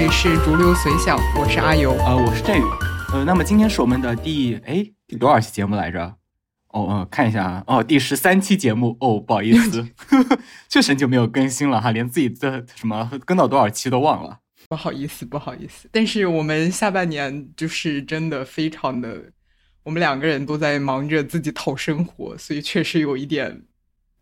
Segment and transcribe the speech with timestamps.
[0.00, 2.62] 这里是逐流随想，我是阿尤，呃，我是振宇，
[3.12, 6.16] 呃，那么今天是我们的第哎第多少期节目来着？
[6.68, 9.86] 哦，呃，看一下啊，哦，第十三期节目，哦，不好意思，
[10.70, 14.38] 确实很久没有更新了哈，连自己的什么更到多少期都忘了，
[14.70, 15.86] 不好意思，不好意思。
[15.92, 19.24] 但是我们下半年就是真的非常的，
[19.82, 23.64] 我们两个人都在忙着自己讨生活，所以确实有一点。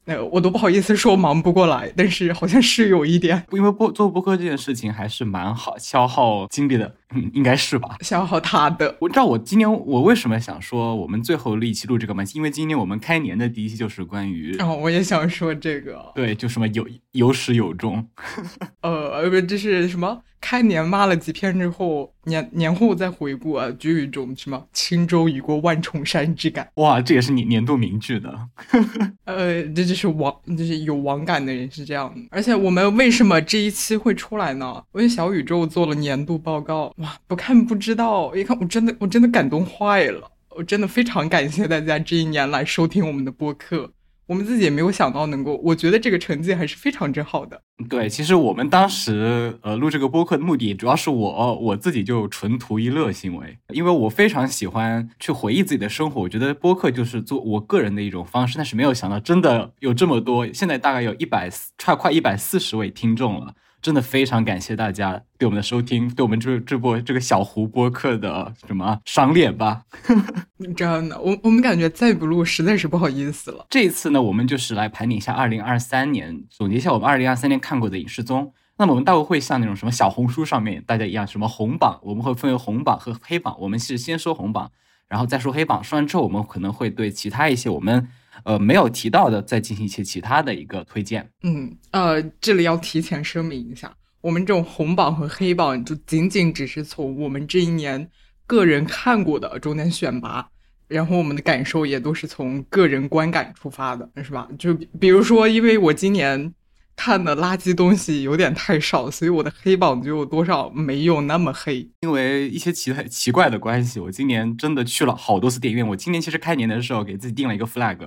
[0.08, 7.96] 呃，我都不好意思说忙不过来，但是好像是有一点，因为播做播客这件事情还是蛮好消耗精力的，嗯，应该是吧？
[8.00, 8.96] 消耗他的。
[9.00, 18.08] 我知道我今年我为什么想说我们最后一期录这个嘛，因为今年我们开年的第一期就是关于，哦，我也想说这个，对，就什么有有始有终，
[18.80, 20.22] 呃，不，这是什么？
[20.40, 26.68] 开年骂了几篇之后，年年后再回顾啊，就有一种什么轻舟已过万重山之感。
[26.76, 28.38] 哇，这也是你年度名句的。
[29.24, 32.20] 呃，这就是网，就是有网感的人是这样的。
[32.30, 34.82] 而且我们为什么这一期会出来呢？
[34.92, 36.92] 为小宇宙做了年度报告。
[36.98, 40.30] 哇，不看不知道，一看我真的我真的感动坏了。
[40.50, 43.92] 我真的非常感谢大家这一年来收听我们的播客。
[44.26, 47.62] 我们自己也没有想到能够，我觉得这个成绩还是非常之好的。
[47.88, 58.56] 对，其实我们当时呃录这个播客的目的，主要是我我自己就纯图一乐行为，因为我非常喜欢去回忆自己的生活，我觉得播客就是做我个人的一种方式。
[58.56, 63.54] 但是没有想到，真的有这么多，现在大概有一百差快一百四十位听众了。
[63.80, 69.82] 真的非常感谢大家对我们的收听，对我们这这波这个小胡播客的什么赏脸吧。
[70.76, 73.66] 真的，我我们感觉再不录实在是不好意思了。
[73.70, 78.52] 这一次呢，我们就是来盘点一下二零二三年，总结一下我们二零二三年看过的影视综。
[78.78, 83.56] 那么我们大会会像那种什么小红书上面大家一样，什么红榜，我们会分为红榜和黑榜。
[83.60, 84.70] 我们是先说红榜，
[85.08, 85.82] 然后再说黑榜。
[85.82, 88.08] 说完之后，我们可能会对其他一些我们。
[88.44, 91.28] 呃，没有提到的，再进行一些其他的一个推荐。
[91.42, 98.10] 嗯，呃，这里要提前声明一下，我们这种红榜和黑榜，就仅仅只是从我们这一年
[98.46, 100.48] 个人看过的中间选拔，
[100.86, 104.48] 然后我们的感受也都是从个人观感出发的，是吧？
[104.58, 106.54] 就比如说，因为我今年
[106.96, 111.88] 看的垃圾东西有点太少，所以我的黑榜就有多少没有那么黑。
[112.00, 115.86] 因为一些奇奇怪的关系，我今年真的去了好多次电影院。
[115.86, 117.98] 我今年其实开年的时候给自己定了一个 flag。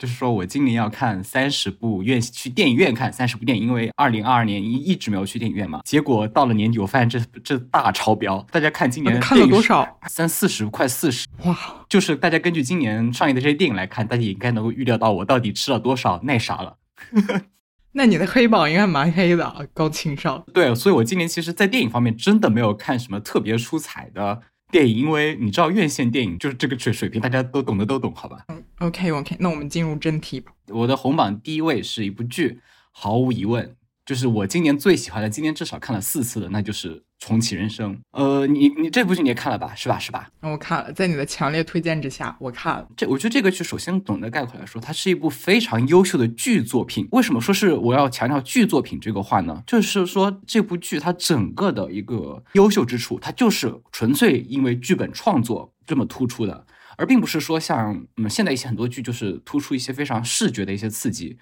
[0.00, 5.82] 就是说我今年要看三十部院去电影院看三十部电影，因为二零二二年一一直没有去电影院嘛。
[5.84, 8.42] 结果到了年底，我发现这这大超标。
[8.50, 9.86] 大家看今年看了多少？
[10.06, 11.28] 三四十，快四十。
[11.44, 11.84] 哇！
[11.86, 16.78] 就是大家根据今年上映的这些电影来看，大家应该能够预料到我到底吃了多少那啥了。
[17.92, 20.42] 那你的黑榜应该蛮黑的，高情商。
[20.54, 24.40] 对，所以我今年其实，在电影方面真的没有看什么特别出彩的。
[24.70, 28.44] 电影，因为你知道院线电影就是这个水水平，大家都懂的都懂，好吧？
[28.48, 30.52] 嗯，OK OK，那我们进入正题吧。
[30.68, 32.60] 我的红榜第一位是一部剧，
[32.92, 33.76] 毫无疑问。
[34.10, 37.94] 就是我今年最喜欢的，今年至少看了四次的，那就是《重启人生》。
[38.10, 39.72] 呃，你你这部剧你也看了吧？
[39.76, 40.00] 是吧？
[40.00, 40.28] 是吧？
[40.40, 42.88] 我看了，在你的强烈推荐之下，我看了。
[42.96, 47.06] 这我觉得这个剧，首先总的概括来说，它是一部非常优秀的剧作品。
[47.12, 49.62] 为什么说是我要强调剧作品这个话呢？
[49.64, 56.66] 就是说这部剧它整个的一个优秀之处，它就是纯粹因为剧本创作这么突出的，
[56.96, 61.38] 而并不是说像嗯现在一些很多剧就是突出一些非常视觉的一些刺激。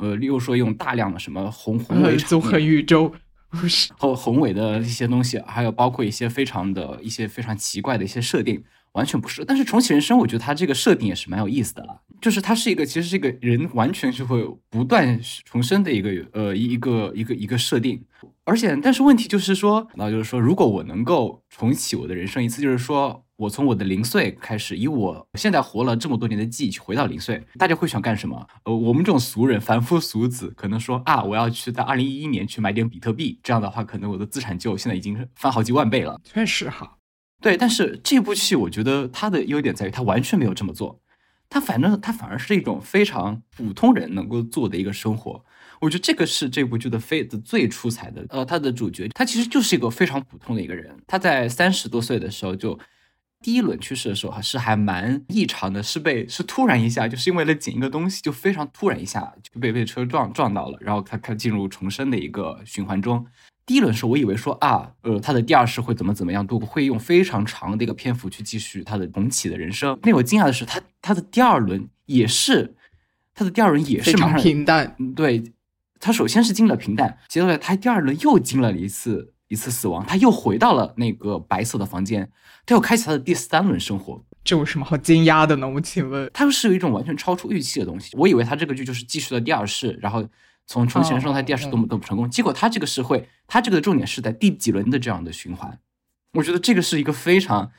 [0.00, 2.82] 呃，例如说用大量的什么宏宏伟综合宇。
[2.82, 3.12] 宙，
[3.50, 8.62] 不是和宏伟的一些东西，还有包括一些非常的一些非常奇怪的一些设定，
[8.92, 9.44] 完全不是。
[9.44, 18.02] 但是重启人生，我觉得它这个设定也是蛮有意思的了，就是它是一个其实是一个人完全是会不断重生的一个呃一个一个一个设定，
[18.44, 23.24] 而且但是问题就是说，那就是说如果我能够重启我的人生一次，就是说。
[23.40, 28.46] 我从我的零岁开始，以我现在活了这么多年的记忆去回到零岁，大家会想干什么？
[28.64, 36.20] 呃，我们这种俗人、凡夫俗子，可能说啊，我要去在二零一一年去买点比特币，这样的话，可能我的资产就现在已经翻好几万倍了。
[36.22, 36.98] 确实哈，
[37.40, 37.56] 对。
[37.56, 41.00] 但是这部戏，我觉得它的优点在于，它完全没有这么做，
[41.48, 45.44] 它反正它反而是一种非常普通人能够做的一个生活。
[45.80, 48.24] 我觉得这个是这部剧的非的最出彩的。
[48.28, 52.78] 呃，它的主角他其实就是一个非常普通的一个人，他在三十多岁的时候就。
[53.42, 63.26] 第一轮去世的时候还是还蛮异常的，是被是突然一下，就是因为了捡一个东西，就非常突然一下就被被车撞撞到了，然后他他进入重生的一个循环中。
[63.70, 69.96] 第一轮时候我以为说啊，呃，他的第二世会怎么怎么样，都会用非常长的一个篇幅去继续他的重启的人生。
[70.02, 72.74] 令我惊讶的是，他他的第二轮也是
[73.32, 74.96] 他的第二轮也是非常平淡。
[75.14, 75.52] 对，
[76.00, 79.34] 他首先是经了平淡，接下来他第二轮又经历了一次。
[79.46, 82.30] 一次死亡，他又回到了那个白色的房间，
[82.64, 84.24] 他又开启他的第三轮生活。
[84.44, 85.68] 这有什么好惊讶的呢？
[85.68, 88.16] 我请问，他是有一种完全超出预期的东西。
[88.16, 90.24] 我以为他这个剧就是继续了第二世，然后
[90.70, 95.80] 从重启人生到他第二世多么多么成功，结果他这个是会，他这个重点是在第几轮的这样的循环，
[96.34, 97.72] 我觉得这个是一个非常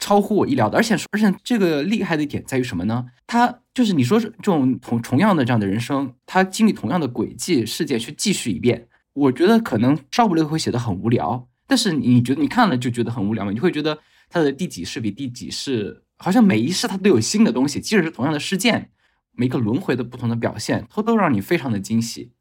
[0.00, 3.04] 超乎我意料的，而且而且这个厉害的点在于什么呢？
[3.26, 13.52] 他就是你说这种同同样的这样的人生，他经历同样的轨迹事件去继续一遍，我觉得可能稍不留会写的很无聊，但是你觉得你看了就觉得很无聊吗？
[13.52, 13.98] 你会觉得
[14.30, 18.88] 他的第几世比第几世，好像每一世他都有新的东西，即使是同样的事件。
[19.36, 22.32] 每个轮回的不同的表现，它都让你非常的惊喜。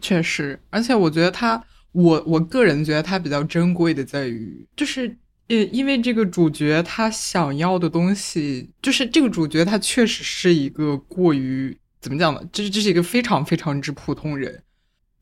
[0.00, 1.62] 确实，而且我觉得他，
[1.92, 5.16] 我我个人觉得他比较珍贵的在于，就是
[5.48, 12.40] 呃，因为这个主角他想要的东西，就是这个主角他确实是一个过于怎么讲呢？
[12.50, 14.62] 这这是一个非常非常之普通人，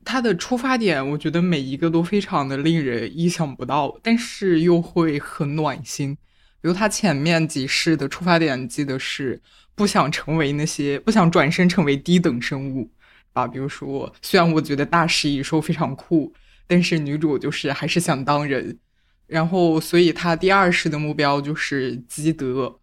[0.05, 6.17] 他的出发点，我觉得每一个都非常的令人意想不到，但是又会很暖心。
[6.63, 9.39] 比如他前面几世的出发点，记得是。
[9.75, 12.91] 不想成为那些，不想转身成为低等生物，
[13.33, 16.31] 啊，比如说，虽然我觉得大食蚁兽非常酷，
[16.67, 18.77] 但是女主就是还是想当人，
[19.25, 22.79] 然后，所以她第二世的目标就是积德，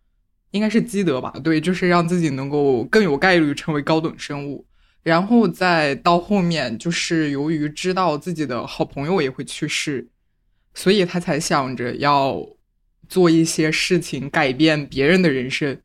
[0.51, 1.31] 应该是积德吧？
[1.45, 4.67] 对，就是让自己能够更有概率成为高等生物，
[5.05, 10.09] 然后再到后面，就是由于知道自己的好朋友也会去世，
[10.75, 12.45] 所以他才想着要
[13.11, 15.79] 做一些事情，改变别人的人生。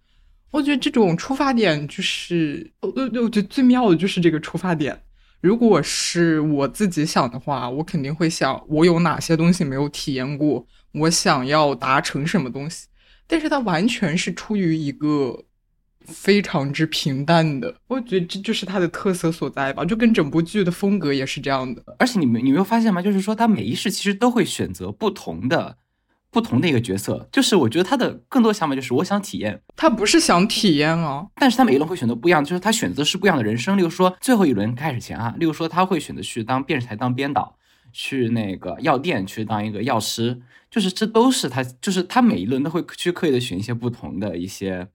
[0.52, 5.02] 我觉得这种出发点就是，我我我觉得最妙的就是这个出发点。
[5.42, 12.88] 如果是我自己想的话，我肯定会想我有哪些东西没有体验过，我想要达成什么东西。
[13.28, 15.44] 但是它完全是出于一个
[16.06, 21.84] 非常之平淡的，我觉得这就是它的特色所在吧，就跟整部剧的风格也是这样的。
[22.00, 23.02] 而且你们你没有发现吗？
[23.02, 25.78] 就是说他每一世其实都会选择不同的。
[26.36, 33.78] 不同的一个角色，就是我觉得他的更多想法就是我想体验，他不是想体验啊，但是他每一轮会选择不一样，就是他选择是不一样的人生。
[33.78, 37.56] 例如说最后一轮开始前啊，例如说他会选择去当电视台当编导，
[37.94, 44.90] 去那个药店去当一个药师，就是这都是他，就是他每一轮都会去刻意的选一些不同的一些。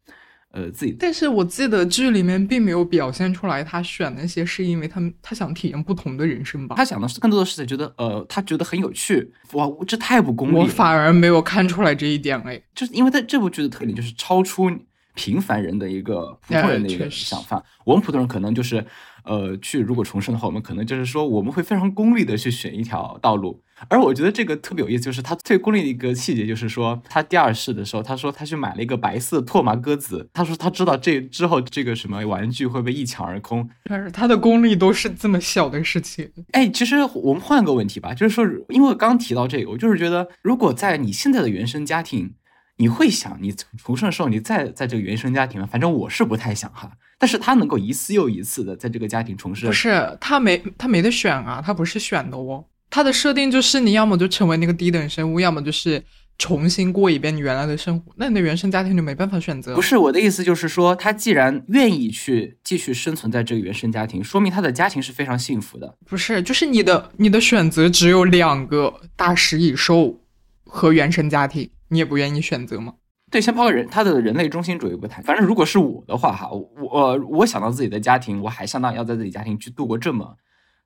[0.53, 6.75] 呃，自己，但是我记得剧里面并没有表现出来，他选那些是因为他们他想体验不同的人生吧？
[6.77, 9.33] 他想的是更多的是觉得，呃，他觉得很有趣。
[9.53, 10.65] 哇，这太不公平了。
[10.65, 14.71] 我反而没有看出来这一点哎，就是因为他这部剧的特点就是超出
[15.15, 17.63] 平凡人的一个普通人的一个想法。
[17.85, 18.85] 我们普通人可能就是。
[19.25, 36.31] 呃，去如果重生的话，我们可能就是说我们会非常功利的去选一条道路，而我觉得这个特别有意思，就是他最功利的一个细节，就是说他第二世的时候，他说他去买了一个白色拓麻鸽子，他说他知道这之后这个什么玩具会被一抢而空，但是他的功利都是这么小的事情。
[36.53, 42.35] 哎，其实我们换个问题吧，就是说，因为我刚提到这个，我就是觉得，如果在你现在的原生家庭。
[42.77, 45.69] 你会想，你重生的时候，你再在这个原生家庭吗？
[45.71, 46.93] 反正我是不太想哈。
[47.21, 52.65] 但是他能够一次又一次的在这个家庭重生，不是他没他没得选啊，他不是选的哦。
[52.89, 56.03] 他的设定就是你要么就成为那个低等生物，要么就是
[56.39, 58.11] 重新过一遍你原来的生活。
[58.17, 59.75] 那你的原生家庭就没办法选择。
[59.75, 65.95] 不是我的意思，就是说他既然愿意去继续生存在这个原生家庭，说明他的家庭是非常幸福的。
[66.07, 70.21] 不是，就是你的你的选择只有两个大食蚁兽
[70.65, 71.71] 和原生家庭。
[71.93, 72.95] 你也不愿意选择吗？
[73.31, 75.23] 对，先抛个人，他的人类中心主义不谈。
[75.23, 80.37] 反正如果是我的话，哈，我我想到自己的家庭，我还相当要在自己家庭去度过这么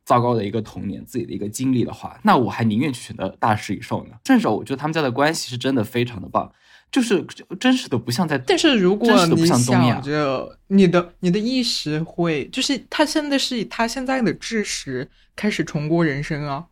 [0.05, 4.17] 糟糕的一个童年，自己的一个经历的话，那我还宁愿去选择大食蚁兽呢。
[4.27, 6.53] 甚至我觉得他们家的关系是真的非常的棒，
[6.93, 7.25] 就是
[7.59, 8.37] 真实的不像在。
[8.37, 16.67] 但是如果你想着你的你的意识会，就是他现在是以他现在的知识开始重过人生啊。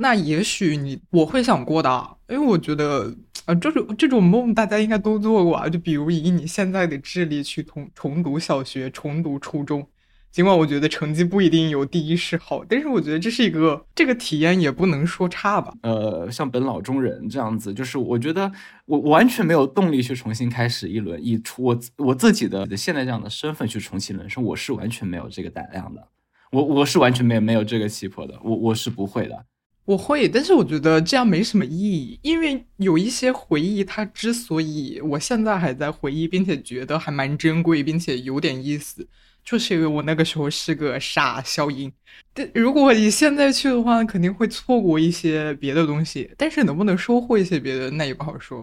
[0.00, 3.12] 那也许你我会想过的，因为我觉得
[3.48, 5.66] 啊，这种这种梦大家应该都做过啊。
[5.70, 9.88] 就比如以你现在的智力去重重读小学、重读初中，
[10.30, 15.72] 尽管我觉得成绩不一定有第一是好，但是我觉得这是一个这个体验也不能说差吧。
[15.80, 18.52] 呃，像本老中人这样子，就是我觉得
[18.84, 26.06] 我完全没有动力去重新开始一轮，以我我自己的现在这样的身份去重启人生，我是完全没有这个胆量的。
[26.52, 29.46] 我我是完全没有没有这个气魄的，我我是不会的。
[29.88, 39.08] 我会，但是我觉得这样没什么意义，因为有一些回忆，它之所以我现在还在回忆，并且觉得还蛮珍贵，并且有点意思，
[39.42, 41.90] 就是因为我那个时候是个傻小英。
[42.34, 48.62] 但如果你现在去的话，肯定会错过一些别的东西，但是能不能收获一些别的，那也不好说。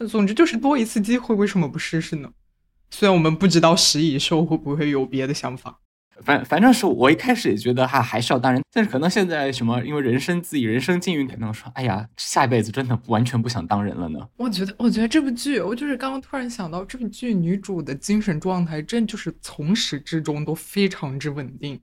[0.00, 2.28] 那总之就是多一次机会，为什么不试试呢？
[2.90, 5.78] 虽然我们不知道食蚁兽会不会有别的想法。
[6.22, 14.18] 反反正是我一开始也觉得哈还是要当人，但是可能现在什么因为人生自己人生境遇，可能说哎呀下一辈子真的完全不想当人了呢。
[14.36, 21.80] 我觉得我觉得这部剧，我就是刚刚突然想到这部剧女主的精神状态，真就是从始至终都非常之稳定。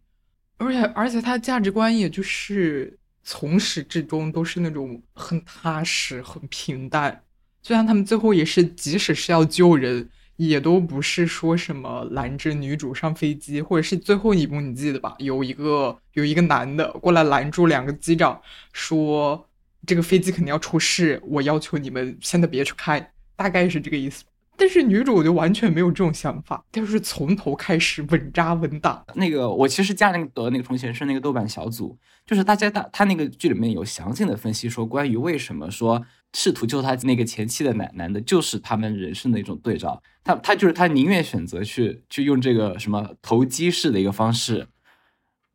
[0.58, 7.22] 而且而且他价值观也就是从始至终都是那种很踏实、很平淡。
[7.62, 10.10] 就像他们最后也是，即使是要救人，
[10.48, 15.14] 也都不是说什么拦着女主上飞机，或者是最后一幕你记得吧？
[15.20, 18.42] 有一个有一个男的过来拦住两个机长，
[18.74, 19.48] 说
[19.86, 24.24] 这个飞机肯定要出事，我要求你们现在别去开，大概是这个意思。
[24.58, 29.04] 但是女主就完全没有这种想法，就是从头开始稳扎稳打。
[29.14, 31.96] 那个我其实加那个的那个同学是那个豆瓣小组，
[32.26, 36.04] 就是大家大他那个剧里面有详细的分析说关于为什么说。
[36.34, 40.02] 试图救他那个前妻的男男的，就是他们人生的一种对照。
[40.24, 44.68] 他他就是他宁愿选择去去用这个什么投机式的一个方式，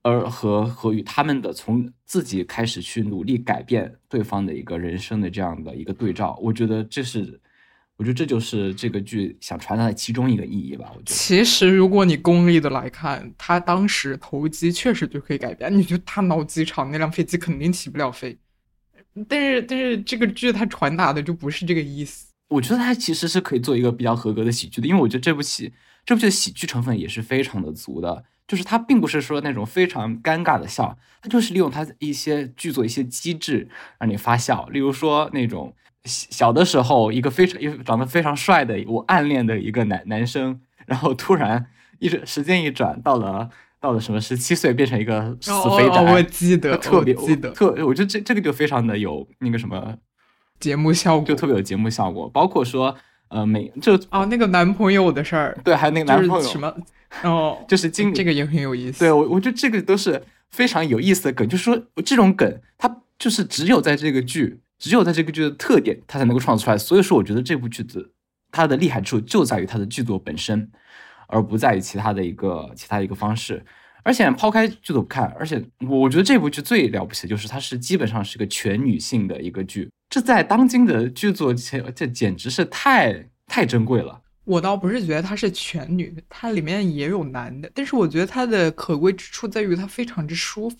[0.03, 6.39] 而和和与他们的从自己开始去努力改变对方的一个人生的这样的一个对照。
[6.43, 7.41] 我觉得这是，
[7.97, 10.91] 我觉得这就是这个剧想传达的其中一个意义吧。
[10.91, 15.75] 我觉得，其实如果你功利的来看，他当时投机确实就可以改变。
[15.77, 18.37] 你就大闹机场，那辆飞机肯定起不了飞。
[19.29, 22.27] 但是，但是这个剧它传达的就不是这个意思。
[22.49, 25.73] 我觉得它其实是可以做一个比较合格的喜剧的，因为我觉得这部戏，
[26.05, 28.25] 这部剧的喜剧成分也是非常的足的。
[28.47, 33.69] 就是它并不是说那种非常尴尬的笑，它就是利用它一些剧作一些机制
[33.99, 34.69] 让你发笑。
[34.69, 41.67] 例如说那种小的时候一个非常一个长得非常帅的我暗恋的一个男男生，然后突然
[41.99, 43.51] 一时间一转到了。
[43.81, 49.97] 到了什么十七岁变成一个死肥宅，我记得特别记得特，我觉得这这个就非常的有那个什么
[50.59, 52.29] 节目效果，就特别有节目效果。
[52.31, 52.97] 包括说
[53.29, 56.75] 呃，每就哦那个男朋友的事儿，对，还有那个男朋友什么
[57.23, 59.01] 哦， 就是今这个也很有意思。
[59.01, 66.79] 对我，我觉得这个都是非常有意思的梗，就是说这种梗，它就是只有在这个剧，只有在这个剧的特点，它才能够创造出来。
[66.79, 68.01] 所以说，我觉得这部剧的
[68.51, 70.71] 它的厉害处就在于它的剧作本身。
[71.27, 73.65] 而不在于其他的一个其他一个方式，
[74.03, 84.23] 而且抛开剧组不看，而且我觉得这部剧最了不起的就是它是基本上是个全女性的一个剧，这在当今的剧作前这简直是太太珍贵了。
[84.45, 90.77] 我倒不是觉得它是全女，它里面也有男的，但是我觉得它的可贵之处在于它非常之舒服，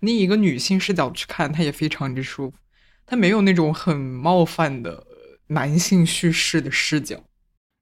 [0.00, 2.56] 你以一个女性视角去看，它也非常之舒服，
[3.06, 5.06] 它没有那种很冒犯的
[5.46, 7.22] 男性叙事的视角。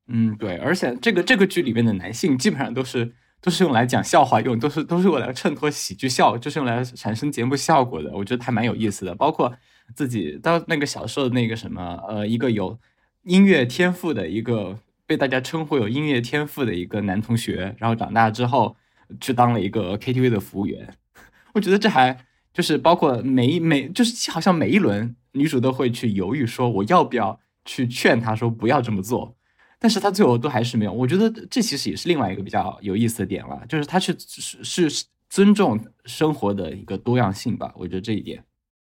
[0.09, 8.11] 嗯，对，而且这个这个剧里面的男性基本上都是都是用来讲笑话用，都是都是用来衬托喜剧效，就是用来产生节目效果的。
[8.13, 9.15] 我觉得还蛮有意思的。
[9.15, 9.53] 包括
[9.95, 12.79] 自己到那个小时候那个什么，呃，一个有
[13.23, 18.77] 音乐天赋的一个被大家称呼有音乐天赋的一个男同学，然后长大之后
[19.21, 20.93] 去当了一个 KTV 的服务员。
[21.55, 22.19] 我觉得这还
[22.53, 29.37] 就是包括每一每就是好像每一轮女主都会去犹豫说我要不要去劝他说不要这么做。
[29.83, 38.41] 但是他最后都还是没有，我觉得这其实也是另外一个比较有意思的点了，就是他去是是尊重生活的一个多样性吧，我觉得这一点。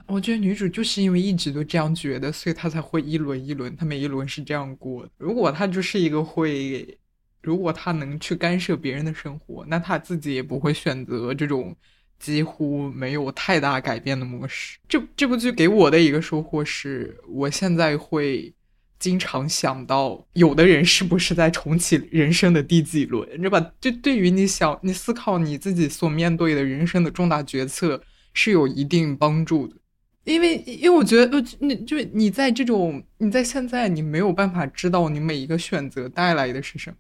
[0.08, 5.08] 我觉得女主就是因为一直都这样觉得，所以她才会一轮一轮，她每一轮是这样过。
[5.20, 6.98] 如果她就是一个会，
[7.44, 11.76] 如果她能去干涉别人的生活，那她自己也不会选择这种
[12.18, 14.80] 几乎没有太大改变的模式。
[14.90, 18.52] 这这部剧给我的一个收获是，我现在会。
[19.00, 23.72] 经常想到，有的人是不是在重启人生的第几轮，你知道吧？
[23.80, 28.02] 就对于你想你思考你自己所面对的人生的重大决策
[28.34, 29.76] 是有一定帮助的。
[30.24, 36.98] 因为，因为我觉得，那就你在这种你在现在，你没有办法知道你每一个选择带来的是什么。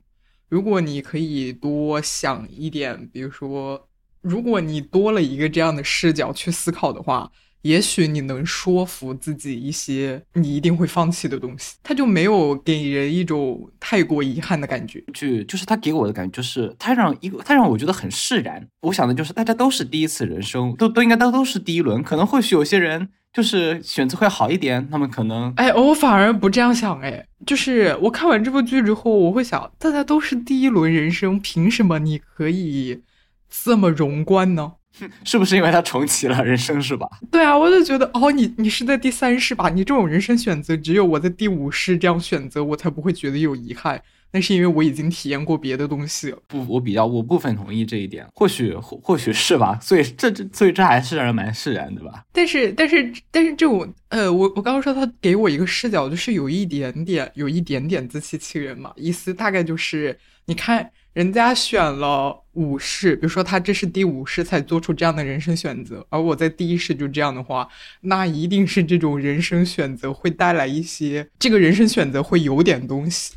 [0.49, 3.89] 如果你可以多想一点，比如说，
[4.21, 7.31] 如果你多了一个这样的视角去思考的话。
[7.67, 15.03] 也许你能说服自己一些你一定会放弃的东西，他就没有给人一种太过遗憾的感觉。
[15.13, 18.65] 就就是他给我的感觉，就是他让一个他让我觉得很释然。
[18.81, 22.01] 我想的就是大家都是第一次人生，都都应该都都是第一轮。
[22.01, 27.25] 可能或许有些人就是选择会好一点，他们可能哎，我反而不这样想哎。
[27.45, 33.03] 就是我看完这部剧之后，我会想，大家都是第一轮人生，凭什么你可以
[33.49, 34.73] 这么荣观呢？
[35.23, 37.07] 是不是因为他重启了人生是吧？
[37.31, 39.69] 对啊，我就觉得哦，你你是在第三世吧？
[39.69, 44.01] 你这种人生选择，只有我在第五世这样选择，我才不会觉得有遗憾。
[44.31, 46.35] 那是因为我已经体验过别的东西。
[46.47, 49.79] 不，我比较我部分同意这一点，或许或或许是吧。
[49.81, 52.25] 所以这这所以这还是让人蛮释然的吧。
[52.33, 60.89] 但是但是但是这种呃，我我刚刚说他给我一个视角，就是有一点点有一点点自欺欺人嘛，意思大概就是你看。
[61.17, 67.67] 人家选了五世，比如说他这是第五世才做出这样的人生选择，而我在第一世就这样的话，
[68.01, 73.33] 那一定是这种人生选择会带来一些，这个人生选择会有点东西，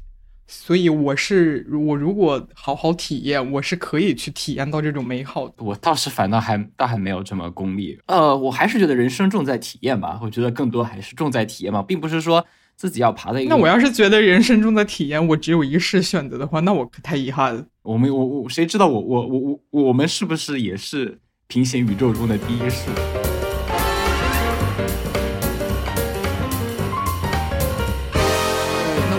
[0.47, 5.55] 所以我是我如果好好体验，我是可以去体验到这种美好的。
[5.61, 7.99] 我倒是反倒还倒还没有这么功利。
[8.09, 10.21] 呃，我还是觉得人生重在体验吧。
[10.23, 12.45] 我觉得更多还是重在体验嘛，并不是说
[12.81, 13.51] 自己要爬的一个。
[13.51, 17.63] 那我要是觉得人生中的体验我只有一世选择的话，那我可太遗憾了。
[17.83, 22.89] 我们我我谁知道我我我我我们是不是也是平行宇宙中的第一世？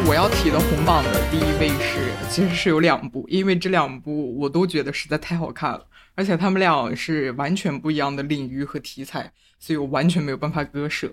[0.07, 11.09] 我要提的红榜的第一位是，其实是有两部，因为这两部我都觉得实在太好看了，而且他们俩是完全不一样的领域和题材，所以我完全没有办法割舍。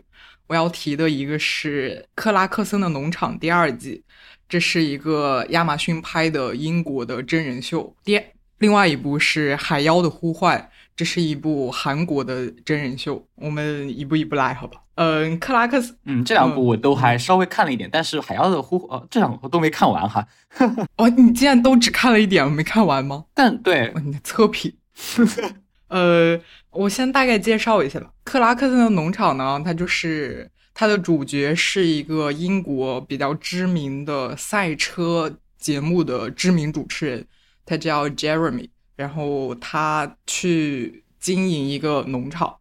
[0.48, 4.02] 我要提的一个是《克拉克森的农场》第二季，
[4.48, 8.18] 这是一个亚马逊拍的英国的真人秀；第
[8.56, 10.58] 另外一部是《海妖的呼唤》，
[10.96, 13.24] 这是一部韩国的真人秀。
[13.36, 14.80] 我们一步一步来，好吧？
[14.94, 20.26] 嗯，克拉克斯，嗯，这两部我都还稍微看了一点，但是《海妖的呼》呃，这两部都没看完哈。
[20.96, 23.26] 哦，你竟然都只看了一点，没看完吗？
[23.34, 24.74] 但对，你的测评。
[25.88, 26.38] 呃，
[26.78, 28.08] 我先大概介绍一下吧。
[28.22, 37.26] 克拉克森的农场呢，它就是它的主角是一个英国比较知名的赛车节目的知名主持人，
[37.66, 42.54] 他叫 Jeremy，然后他去经营一个农场。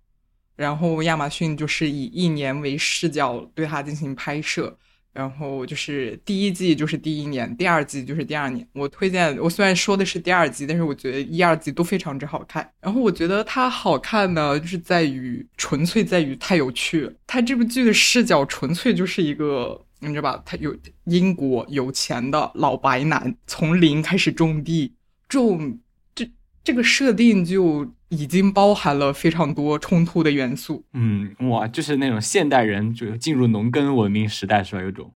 [0.55, 4.75] 然后亚马逊就是以一年为视角对它进行拍摄，
[5.17, 8.65] 然后就是第一季就是第一年，第二季就是第二年。
[8.73, 12.69] 我推荐，我虽然说的是第二季，但是我觉得一二季都非常之好看。
[12.79, 17.11] 然后我觉得它好看呢，就是在于纯粹在于太有趣了。
[17.25, 20.39] 它这部剧的视角纯粹就是一个，你知道吧？
[20.45, 20.75] 他有
[21.05, 24.93] 英国有钱的老白男从零开始种地，
[25.27, 25.79] 种
[26.67, 27.93] 这这个设定就。
[28.09, 30.85] 已经包含了非常多冲突的元素。
[30.93, 34.81] 嗯，哇，就是那种现代人就进入农耕文明时代是吧？
[34.81, 35.11] 有种。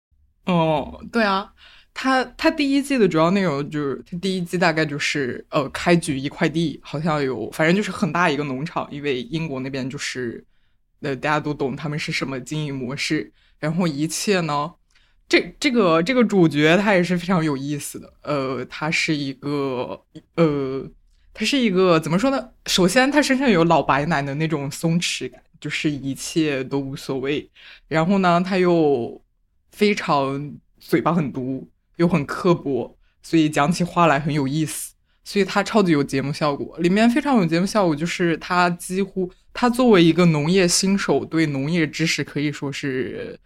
[0.46, 1.52] 哦，对啊，
[1.94, 10.44] 他他第一季的主要内容就是他第一季大概就是呃开局一块地，好像有反正就是很大一个农场，因为英国那边就是
[11.02, 13.32] 呃大家都懂他们是什么经营模式。
[13.60, 14.72] 然后一切呢，
[15.28, 18.12] 这这个这个主角他也是非常有意思的。
[18.22, 20.02] 呃，他是一个
[20.34, 20.90] 呃。
[21.32, 22.50] 他是一个怎么说呢？
[22.66, 27.50] 首先，他身上有老白男的那种松弛感，就是一切都无所谓。
[27.88, 29.22] 然后呢，他又
[29.70, 34.94] 非常嘴巴很毒，又很刻薄，所以讲起话来很有意思。
[35.24, 43.38] 所以他超级有节目效果，里面非常有节目效果，就是他几乎他作为一个农业新手，对农业知识可以说是。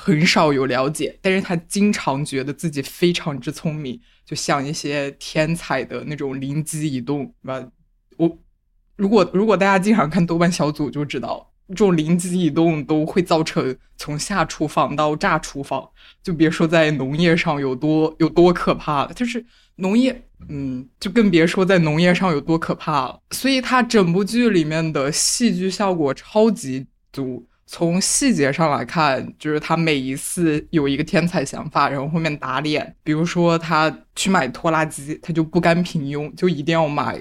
[0.00, 7.66] 很少有了解，但是他经常觉得自己非常之聪明，就像一些天才的那种灵机一动，对吧？
[8.18, 8.38] 我
[8.94, 15.88] 如果如果大家经常看豆瓣小组就知道，这种灵机一动都会造成从下厨房到炸厨房，
[16.22, 19.42] 就别说在农业上有多有多可怕了，就是
[19.76, 23.18] 农业，嗯，就更别说在农业上有多可怕了。
[23.30, 27.47] 所以他整部剧里面的戏剧效果超级足。
[27.70, 32.96] 从细节上来看，就是他每一次有一个天才想法，然后后面打脸。
[33.04, 37.20] 比如说他去买拖拉机，他就不甘平庸，就一定要买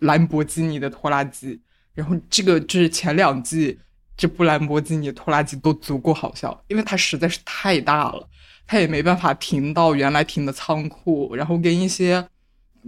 [0.00, 1.58] 兰博基尼的拖拉机。
[1.94, 3.78] 然后这个就是前两季
[4.18, 8.28] 这部兰博基尼拖拉机都足够好笑，因为它实在是太大了，
[8.66, 12.22] 它也没办法停到原来停的仓库，然后跟一些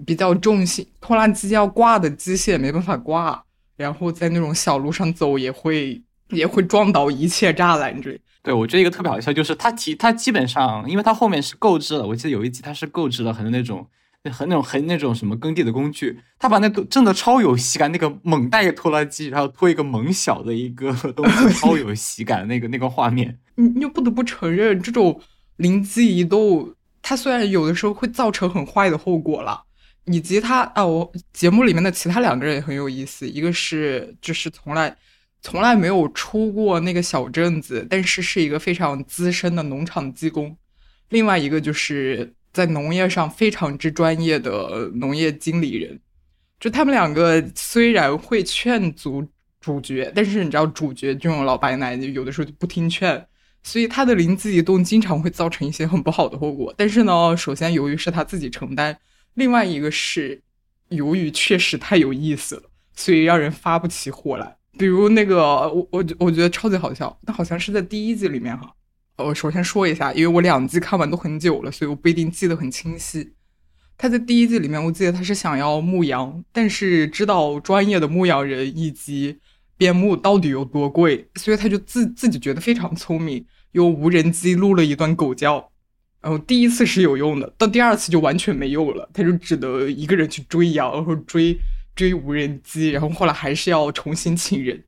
[0.05, 3.43] 比较重型拖拉机要挂的机械没办法挂，
[3.79, 6.03] 然后在那种小路上走也会。
[6.31, 8.21] 也会撞倒一切栅栏之类。
[8.43, 13.87] 对我觉得一个特别好笑，就是他提他基本上，因为他后面是购置了，我记得有一集他是购置了很多那种
[14.31, 23.39] 很那种很那种什么耕地的工具，他把那都真的超有喜感，那个猛带一个拖拉机，然后拖一个猛小的一个东西，超有喜感，那个那个画面。
[23.57, 25.21] 你又不得不承认，这种
[25.57, 29.63] 灵机一动，它虽然有的时候会造成很坏的后果了，
[30.05, 34.97] 以及他啊，我节目里面的其他两个人也很有意思，一个是就是从来。
[35.41, 40.57] 从来没有出过那个小镇子，但是是一个非常资深的农场技工。
[41.11, 45.99] 另外一个就是在农业上非常之专业的农业经理人。
[46.61, 49.27] 就他们两个虽然会劝阻
[49.61, 53.25] 主角，但是你知道主角这种老白男有的时候就不听劝，
[53.63, 56.75] 所以他的灵机一动经常会造成一些很不好的后果。
[56.77, 58.99] 但是呢，首先由于是他自己承担，
[59.35, 60.43] 另外一个是
[60.89, 62.63] 由于确实太有意思了，
[62.97, 64.57] 所以让人发不起火来。
[64.77, 65.39] 比如那个，
[65.73, 68.75] 我我我觉得超级好笑，但好像是在第一季里面哈。
[69.17, 73.33] 我首先说一下，因为我两季看完都很久了，所以我不一定记得很清晰。
[73.97, 79.39] 他在第一季里面，我记得他是想要牧羊，但是知道专业的牧羊人以及
[79.77, 85.69] 边牧到底有多贵，所以他就自自己觉得非常聪明，用无人机录了一段狗叫。
[86.21, 91.59] 然后第一次是有用的，到第二次就完全没用了，他就只得一个人去追羊，然后追
[91.99, 94.85] 追无人机，然后后来还是要重新请人。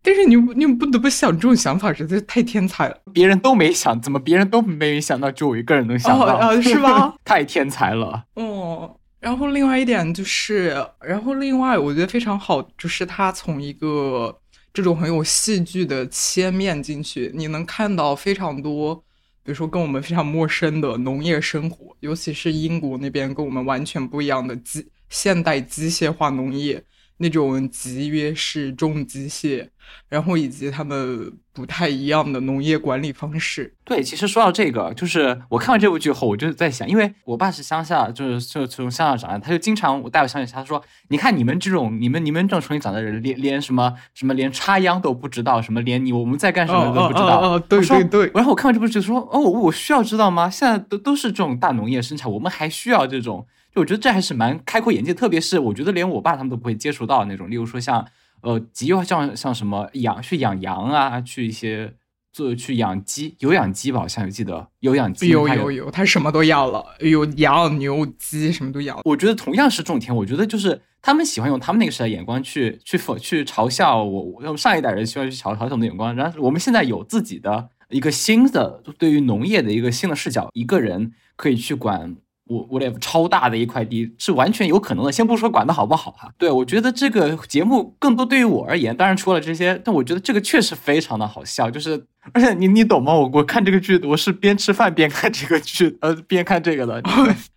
[0.00, 2.96] 但是你你不得不想，这种想法实在是太天才了。
[3.12, 6.38] 别人都没想，怎么别人都没想到，就我一个人能想到？
[6.38, 7.14] 哦，是吧？
[7.26, 8.24] 太天才了。
[8.36, 14.34] 哦，然后另外一点就是，然后另外我觉得非常好，就是他从一个
[14.72, 18.94] 这种很有戏剧的切面进去，你能看到非常多，
[19.42, 26.84] 比如说跟我们非常陌生的农业生活，尤其是英国那边跟我们完全不一样的机现代机械化农业。
[27.18, 29.68] 那种集约式重机械，
[30.06, 33.74] 然后以及他们不太一样的农业管理方式。
[33.86, 48.30] 对，其实说到这个，就是我看完这部剧后，我就在想，因为我爸是乡下，就是就从乡下长大，他就经常我带我乡下，他说：“你看你们这种，你们你们这种重新长大的人，连连什么什么连插秧都不知道，什么连你我们在干什么都不知道。”哦，对对对。
[48.34, 50.50] 然后我看完这部剧说：“哦，我需要知道吗？
[50.50, 53.46] 现在都都是这种大农业生产，我们还需要这种。”
[53.80, 58.06] 我觉得这还是蛮开阔眼界，特别是我觉得连我爸他们都不会接触到那种，例如说像
[58.42, 61.94] 呃，集像像什么养去养羊啊，去一些
[62.32, 64.00] 做去养鸡，有养鸡吧？
[64.00, 69.00] 好像有记得有养鸡，有有有，他什么都要了，有羊牛鸡什么都要。
[69.04, 82.16] 我觉得同样是种田，我觉得就是他们喜欢用他们那个时代眼光去去否去嘲笑我，用上一代人喜欢去嘲嘲笑我们的眼光，然后我们现在有自己的一个新的对于农业的一个新的视角，一个人可以去管。
[82.48, 86.32] 我我得超大的一块地是完全有可能的，先不说管的好不好哈。
[86.38, 93.12] 对我觉得这个节目更多对于我而言，当然除了这些，但我觉得这个确实非常的好笑，就是而且你你懂吗？
[93.12, 97.02] 我我看这个剧，我是边吃饭边看这个剧，呃，边看这个的。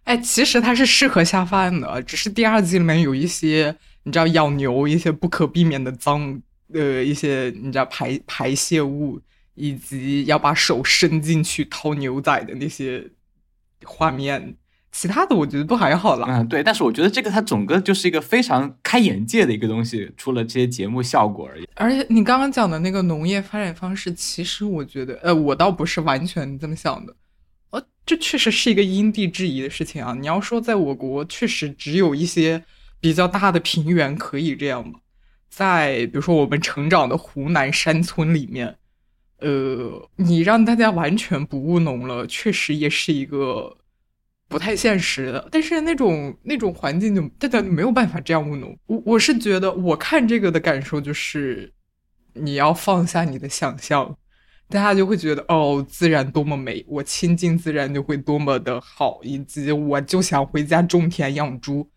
[0.06, 3.76] 哎，其实它是适合下饭的，只是第二季里面有一些
[4.06, 6.42] 你知道养牛一些不可避免的脏
[6.74, 9.22] 呃一些你知道排排泄物，
[9.54, 13.08] 以及要把手伸进去掏牛仔的那些
[13.84, 14.56] 画面。
[14.92, 16.26] 其他的我觉得都还好啦。
[16.28, 21.68] 嗯，对，但是我觉得这个它整个就是一个非常开眼界的一个东西，除了这些节目效果而已。
[21.76, 27.16] 而且你刚刚讲的那个农业发展方式，其实我觉得，呃，我倒不是完全这么想的。
[27.70, 30.16] 呃，这确实是一个因地制宜的事情啊。
[30.20, 32.64] 你要说在我国，确实只有一些
[33.00, 35.00] 比较大的平原可以这样吧。
[35.50, 38.76] 在比如说我们成长的湖南山村里面，
[39.40, 43.78] 呃，你让大家完全不务农了，确实也是一个。
[44.50, 48.76] 不太现实的，但是那种那种环境就大家没有办法这样务农。
[48.88, 51.72] 我我是觉得，我看这个的感受就是，
[52.34, 54.18] 你要放下你的想象，
[54.68, 61.88] 大家就会觉得哦，自然多么美，我亲近自然就会多么的好，以及我就想回家种田养猪。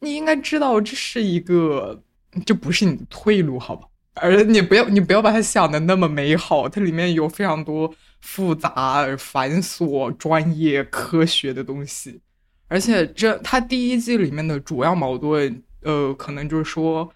[0.00, 2.02] 你应该知道，这是一个，
[2.46, 3.86] 这不是你的退路，好吧？
[4.14, 7.94] 而你不要你不要把它想的那么美好，它里面有非常多。
[8.20, 12.20] 复杂、繁琐、专业、科学的东西，
[12.68, 17.10] 而且这它第一季里面的主要矛盾，呃，可能就是说，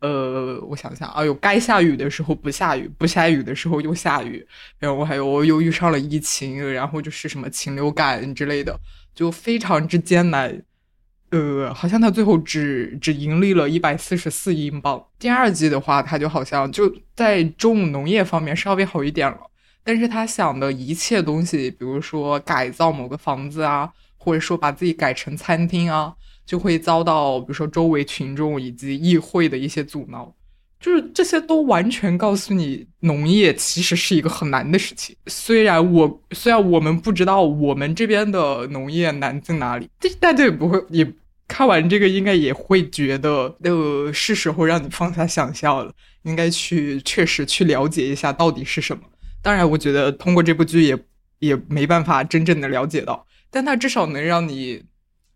[0.00, 4.46] 呃，我想想啊，有该下雨的时候不下雨，不下雨的时候又下雨，
[4.78, 8.78] 然后还有又遇上了疫情，然后就是什么禽流感之类的，
[9.14, 10.62] 就非常之艰难。
[11.30, 15.04] 呃，好像他最后只只盈利了一百四十四英镑。
[15.18, 19.38] 第二季的话，他就好像就在种农业方面稍微好一点了。
[19.88, 26.12] 但是他想的一切东西，比如说改造某个房子啊，或者说把自己改成餐厅啊，
[26.44, 30.30] 就会遭到比如说周围群众以及议会的一些阻挠。
[30.78, 35.16] 就是这些都完全告诉你，农业其实是一个很难的事情。
[35.26, 41.10] 虽然我虽然我们不知道我们这边的农业难在哪里，但大家也不会也
[41.46, 45.90] 看完这个应该也会觉得，呃，是时候让你放下想象了，
[46.24, 49.02] 应该去确实去了解一下到底是什么。
[49.42, 50.98] 当然，我觉得通过这部剧也
[51.38, 54.82] 也没办法真正的了解到，但它至少能让你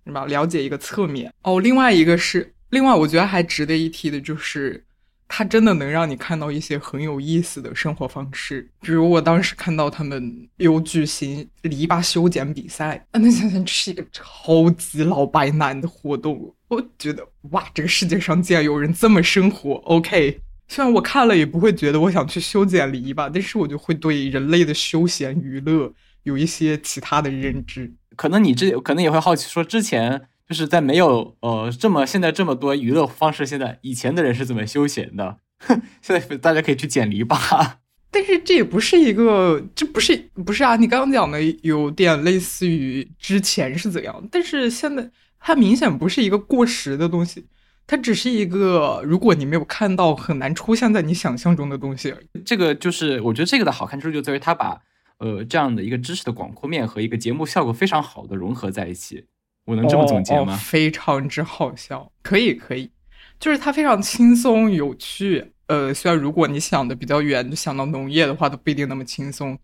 [0.04, 1.60] 什么了解一个侧面哦。
[1.60, 4.84] 另外一个是，另外我觉得还值得一提的就是，
[5.28, 8.68] 它真的能让你看到一些很有意思的生活方式。
[8.80, 19.74] 比如我当时看到他们有举行篱笆修剪比赛，啊， 那想想这是一个超级老白男的活动，我觉得哇，这个世界上竟然有人这么生活。
[19.84, 20.40] OK。
[20.72, 27.92] 虽然我看了也不会觉得我想去修剪篱笆，但是我就会对人类的休闲娱乐有一些其他的认知。
[28.16, 35.36] 可能你这可能也会好奇，说之前就是在没有呃这么现在这么多娱乐方式，现在以前的人是怎么休闲的？
[36.00, 37.72] 现在大家可以去剪篱笆，
[38.10, 40.76] 但是这也不是一个，这不是不是啊？
[40.76, 47.44] 你刚刚讲的有点类似于之前是怎样，但是现在它明显不是一个过时的东西。
[47.86, 52.14] 它只是一个，如果你没有看到，很难出现在你想象中的东西。
[52.44, 54.80] 这个就是我觉得这个的好看之处就在于它把，
[55.18, 59.24] 呃这样的一个知识的广阔面和一个节目效果非常好的融合在一起。
[59.64, 60.56] 我能这么总结吗？
[60.56, 62.90] 非常之好笑，可以可以，
[63.38, 65.52] 就是它非常轻松有趣。
[65.68, 69.56] 呃，虽然如果你想的比较远，就想到农业的话，都不一定那么轻松。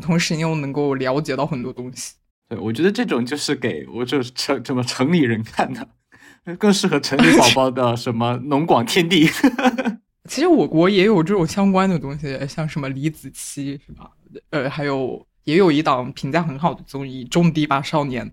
[0.00, 2.14] 同时，你又能够了解到很多东西。
[2.48, 5.86] 对，我觉得这种就是给我这城怎么城里人看的，
[6.58, 9.28] 更适合城里宝宝的什么农广天地。
[10.28, 14.10] 其实我国也有这种相关的东西，像什么李子柒是吧？
[14.50, 18.26] 呃，还有也有一档评价很好的综艺《种地吧少年》。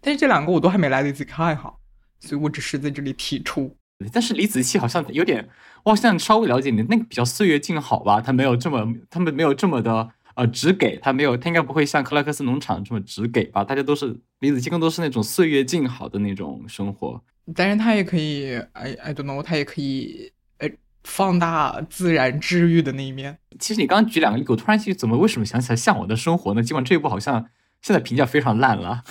[0.00, 1.74] 但是这两个我都还没来得及看哈，
[2.20, 3.76] 所以我只是在这里提出。
[4.12, 5.48] 但是李子柒好像有点，
[5.84, 13.64] 我好像稍微了解你那个比较岁月静好吧，他没有这么，他们没有这么的呃只给他没有，他应该不会像克拉克斯农场这么只给吧？
[13.64, 17.22] 大家都是李子柒更多是那种岁月静好的那种生活。
[17.54, 20.68] 但是他也可以，I I don't know，他也可以呃
[21.04, 23.38] 放大自然治愈的那一面。
[23.58, 26.62] 其实你刚刚举两个例子，我突然间怎么为什么想起来向往的生活呢？
[26.62, 27.46] 尽管这一部好像
[27.82, 29.04] 现在评价非常烂了。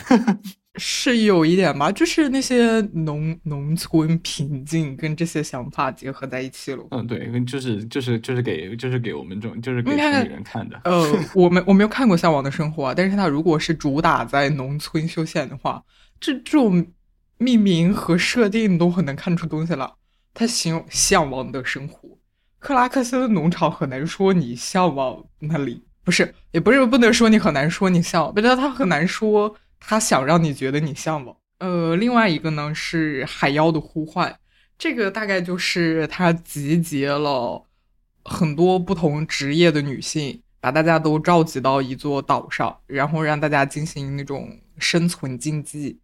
[0.80, 6.84] 是有一点吧，就是那些农农村平静跟这些想法结合在一起了。
[6.90, 10.82] 嗯，对，就是就是就是给就是给我们这种就是给城里人看的。
[10.86, 11.06] 呃，
[11.36, 15.84] 我没我没有看过《向往的生活》，但是它如果是主打在农村休闲的话，
[16.20, 16.88] 这这种
[17.38, 19.94] 命名和设定都很能看出东西了。
[20.34, 22.10] 它形容向往的生活，
[22.58, 29.56] 克拉克森农场很难说你向往那里，不是，也不是不能说你很难说你向往，不是他很难说。
[29.86, 31.36] 他想让你觉得你向往。
[31.60, 34.32] 呃，另外一个呢是《海妖的呼唤》，
[34.78, 37.62] 这个大概就是他集结了
[38.24, 46.00] 很多不同职业的女性，把大家都召集到一座岛上，然后让大家进行那种生存竞技，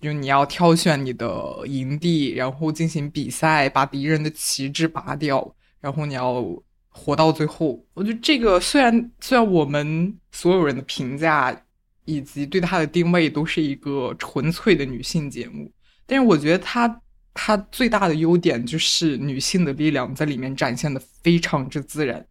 [0.00, 6.44] 就你要挑选你的营地，然后进行比赛，把敌人的旗帜拔掉，然后你要
[6.88, 7.84] 活到最后。
[7.94, 11.56] 我觉得这个虽然虽然我们所有人的评价。
[12.04, 15.70] 以及对它的定位都是一个纯粹的女性节目，
[16.06, 17.00] 但是我觉得它
[17.32, 22.26] 它最大的优点就是女性的力量在里面展现的非常之自然，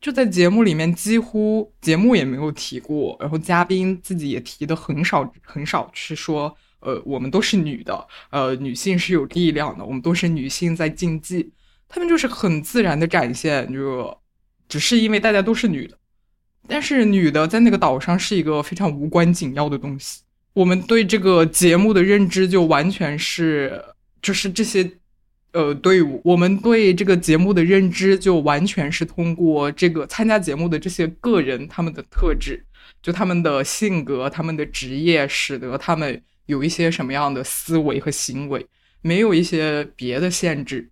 [0.00, 11.50] 就在节目里面几乎节目也没有提过，然后嘉宾自己也提的很少很少，是说呃我们都是女的，呃女性是有力量的，我们都是女性在竞技，
[11.88, 14.16] 他们就是很自然的展现，就
[14.68, 15.98] 只是因为大家都是女的。
[16.68, 20.20] 但是女的在那个岛上是一个非常无关紧要的东西。
[20.52, 23.82] 我们对这个节目的认知就完全是，
[24.22, 24.90] 就是这些，
[25.52, 26.20] 呃，队伍。
[26.24, 32.64] 我们对这个节目的认知就完全是通过这个参加节目的这些个人他们的特质，
[33.02, 38.66] 就他们的性格、他们的职业，使得他们有一些什么样的思维和行为，
[39.02, 40.88] 没有一些别的限制，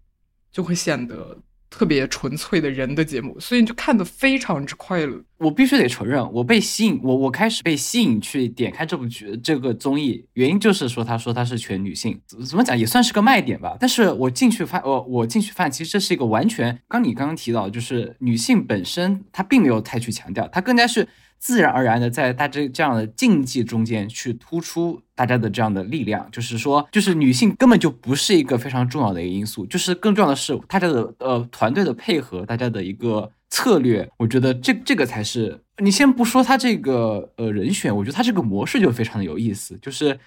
[0.53, 1.39] 就会显得。
[1.77, 5.21] 特别纯粹的人的节目，所以你就看得非常之快乐。
[5.39, 12.17] 我必须得承认，我被吸引，我我开始被吸引去点开这部剧这个综艺，原因就是说，他说他是全女性，
[12.49, 13.77] 怎么讲也算是个卖点吧。
[13.81, 21.09] 但是我进去发，我我进去发现，其实这是一个完全，刚你刚刚提到，就是女性本身她并没有太去强调，她更加是。
[21.45, 35.61] 自然而然的在大家这样的竞技中间去突出大家的这样的力量，就是说，就是女性根本就不是一个非常重要的一个因素，就是更重要的是大家的呃团队的配合，大家的一个策略，我觉得这这个才是。
[35.83, 40.19] 你先不说他这个呃人选，我觉得他这个模式就非常的有意思，就是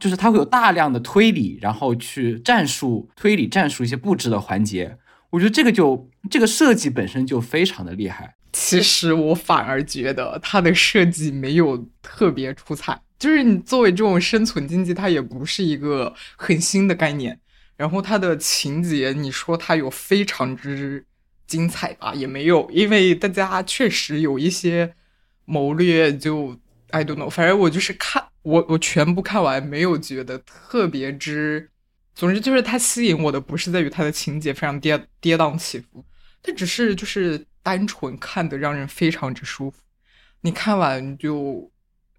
[0.00, 4.96] 就是他会有大量的推理，然后去战术推理战术一些布置的环节，
[5.30, 8.34] 我觉得这个就这个设计本身就非常的厉害。
[8.52, 17.38] 其实我反而觉得它的设计没有特别出彩，就是你作为这种生存经济，它也不是一个很新的概念。
[17.76, 21.06] 然后它的情节，你说它有非常之
[21.46, 24.94] 精彩吧，也没有，因为大家确实有一些
[25.44, 26.58] 谋略，就
[26.90, 31.70] I don't know，反正我就是看我我全部看完，没有觉得特别之。
[32.16, 36.04] 总之就是它吸引我的不是在于它的情节非常跌跌宕起伏，
[36.42, 37.46] 它只是就是。
[37.62, 39.82] 单纯看的让人非常之舒服，
[40.40, 41.70] 你看完就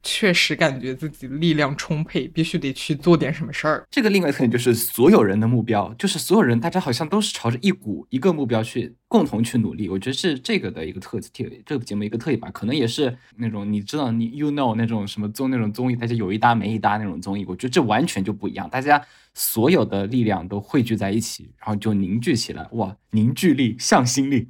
[0.04, 3.86] 确实感觉自己力量充沛，必须得去做点什么事儿。
[3.92, 9.88] 这个另外特点就是所有人的目标，就是所有人大家好像都是朝着一股一个目标去共同去努力。
[9.90, 11.30] 我觉得是这个的一个特特
[11.66, 17.46] 这个节目一个特点吧，可能也是那种你知道你 you know 那种什么综那种综艺，大家有一搭没一搭那种综艺。
[17.48, 19.00] 我觉得这完全就不一样，大家
[19.36, 22.68] 所有的力量都汇聚在一起，然后就凝聚起来。
[22.72, 24.50] 哇，凝聚力、向心力。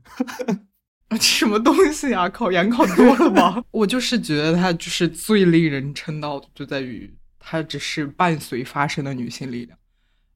[1.20, 2.30] 什么东西啊？
[2.30, 3.64] 考研考多了吗？
[3.72, 9.78] 我就是觉得她就是最令人称道的，就在于她只是伴随发生的女性力量。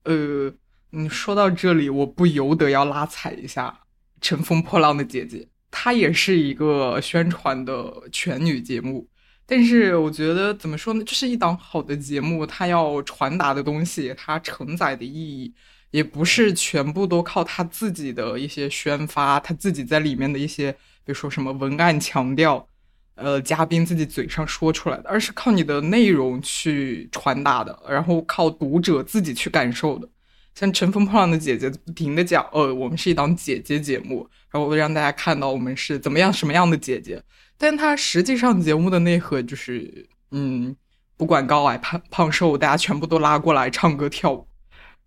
[0.04, 0.54] 呃，
[0.92, 3.80] 你说到这里，我不由得要拉踩一下
[4.28, 5.38] 《乘风破浪的姐姐》，
[5.72, 9.08] 它也是一个宣传的全女节目。
[9.48, 11.04] 但是我觉得怎么说呢？
[11.06, 15.54] 这是一档好的节目，它要传达的东西，它承载的意义，
[15.96, 20.70] 也不是全部都靠他自己的一些宣发，他自己在里面的一些，
[21.06, 22.68] 比如说什么文案强调，
[23.16, 30.06] 呃，嘉宾自己嘴上说出来的，而是靠你的内容去传达的，然后靠读者自己去感受的。
[30.54, 37.24] 像《乘风破浪的姐姐》不停的讲，呃，我们是一档姐姐节目，然后让大家看到我们是怎么样什么样的姐姐。
[37.58, 40.76] 但它实际上节目的内核就是，嗯，
[41.16, 44.46] 不管高矮胖胖瘦，大家全部都拉过来唱歌跳舞，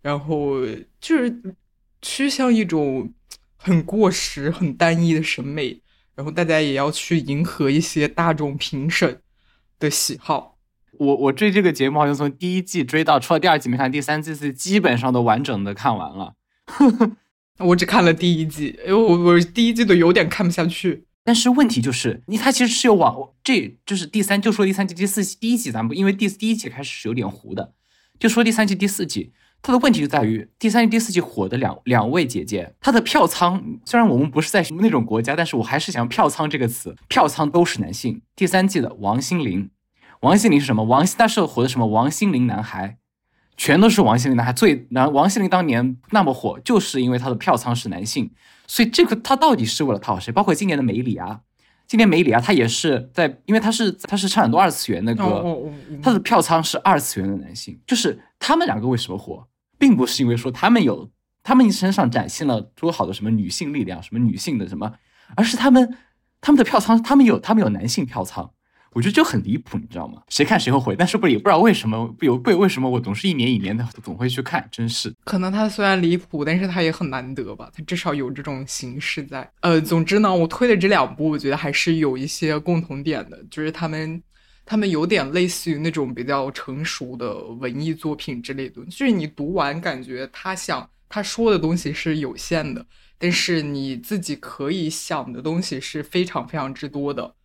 [0.01, 0.65] 然后
[0.99, 1.55] 就是
[2.01, 3.13] 趋向一种
[3.57, 5.81] 很过时、很单一的审美，
[6.15, 9.21] 然后大家也要去迎合一些大众评审
[9.79, 10.57] 的喜好。
[10.97, 16.35] 我我追这个节目好像从第一季追到，除了第二季没看，第三季是基本上都完整的看完了。
[17.59, 21.05] 我只看了第一季，因为我我第一季都有点看不下去。
[21.23, 27.73] 但是问题就是，你它其实是有往，这就是第三，就说第三季、第四季，第一季咱们因为第第一季开始是有点糊的，
[28.17, 38.21] 就说第三季、第四季，它的问题就在于第三季、第四季火的两两位姐姐，她的票仓虽然我们不是在那种国家，但是我还是想票仓这个词，票仓都是男性。
[38.35, 39.69] 第三季的王心凌，
[40.21, 40.83] 王心凌是什么？
[40.83, 41.87] 王那时候火的什么？
[41.87, 42.97] 王心凌男孩，
[43.57, 44.53] 全都是王心凌男孩。
[44.53, 48.31] 最男王心凌当年那么火，就是因为她的票仓是男性。
[48.65, 50.31] 所以这个他到底是为了讨好谁？
[50.31, 51.41] 包括今年的梅里啊，
[51.89, 55.43] 今年梅里啊，他也是在，因为他是他是唱很多二次元的歌，
[56.03, 59.47] 他的票仓是二次元的男性，就是他们两个为什么火，
[59.79, 61.09] 并不是因为说他们有
[61.41, 64.93] 他们身上展现了多好的什么女性力量，什么女性的什么，
[65.35, 65.97] 而是他们
[66.39, 68.51] 他们的票仓，他们有他们有男性票仓。
[68.93, 70.21] 我觉得就很离谱，你知道吗？
[70.29, 70.95] 谁看谁后悔。
[70.97, 75.13] 但是不也不知道为什么不有不为什么我总是一年一年的总会去看，真是。
[75.25, 77.71] 可能他虽然离谱，但是他也很难得吧？
[77.75, 79.49] 他至少有这种形式在。
[79.61, 84.21] 呃，总之呢，我推的这两部，我觉得还是有一些共同点的，就是他们
[84.65, 92.85] 他们有点类似于那种比较成熟的文艺作品之类的，就是你读完感觉他想他说的东西是有限的，
[93.17, 97.35] 但是你自己可以想的东西是非常非常之多的。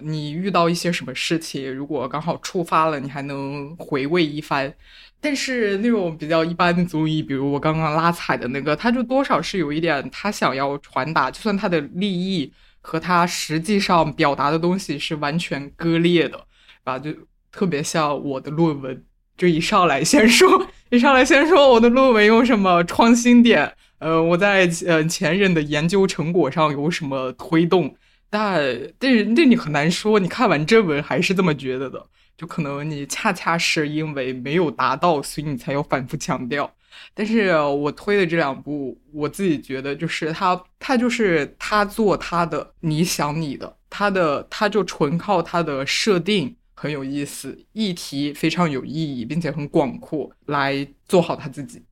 [0.00, 4.72] 你遇到一些什么事情，如果刚好触发了，你还能回味一番。
[5.20, 16.46] 但是那种比较一般的综艺，比如我刚刚拉踩的那个，他就多少是有一点他想要传达，就算他的利益和他实际上表达的东西是完全割裂的，
[16.84, 16.98] 吧？
[16.98, 17.10] 就
[17.50, 19.02] 特别像我的论文，
[19.36, 27.96] 就一上来先说，一上来先说我的论文有什么创新点，呃，我在呃前任的研究成果上有什么推动。
[28.28, 28.62] 但
[28.98, 36.72] 但是那你很难说，你看完正文还是这么觉得的，就可能你恰恰是因为没有达到，所以你才要反复强调。
[37.14, 51.82] 但是我推的这两部，我自己觉得就是他，他就是他做他的，你想你的，他的他就纯靠他的设定很有意思，议题非常有意义，并且很广阔，来做好他自己。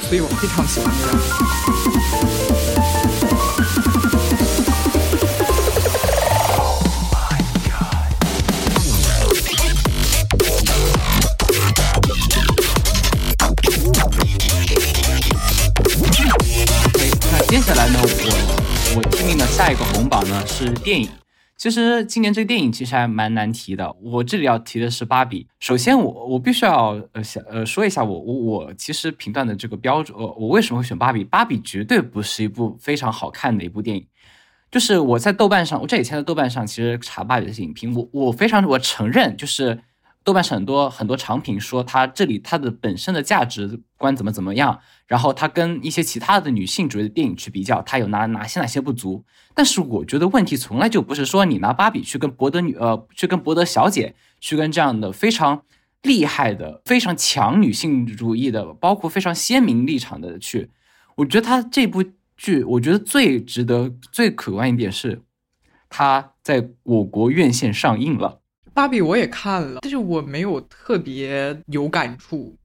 [0.00, 2.27] 所以我非常喜欢这两部。
[19.68, 21.06] 下一个红榜呢是电影。
[21.58, 23.94] 其实今年这个电影其实还蛮难提的。
[24.00, 25.46] 我这里要提的是芭比。
[25.60, 31.22] 首先，我我必须要呃想呃说一下我我我其实评断的这个标准，呃，我为什么会选芭比？
[31.22, 34.06] 芭比绝对不是一部非常好看的一部电影。
[34.70, 39.78] 就是我在豆瓣上，我这几天在豆瓣上其实查芭比的影评，我我非常我承认就是。
[40.28, 49.24] 豆瓣上很多很多长评说它这里它的本身的价值观怎么怎么样，然后它跟一些其他的女性主义的电影去比较，它有哪哪些哪些不足。
[49.54, 55.62] 但是我觉得问题从来就不是说你拿芭比去跟博德女呃去跟博德小姐去跟这样的非常
[56.02, 60.70] 厉害的非常强女性主义的，包括非常鲜明立场的去。
[61.16, 62.04] 我觉得它这部
[62.36, 65.22] 剧，我觉得最值得最可观一点是，
[65.88, 68.42] 它在我国院线上映了。
[68.78, 72.56] 芭比我也看了，但是我没有特别有感触，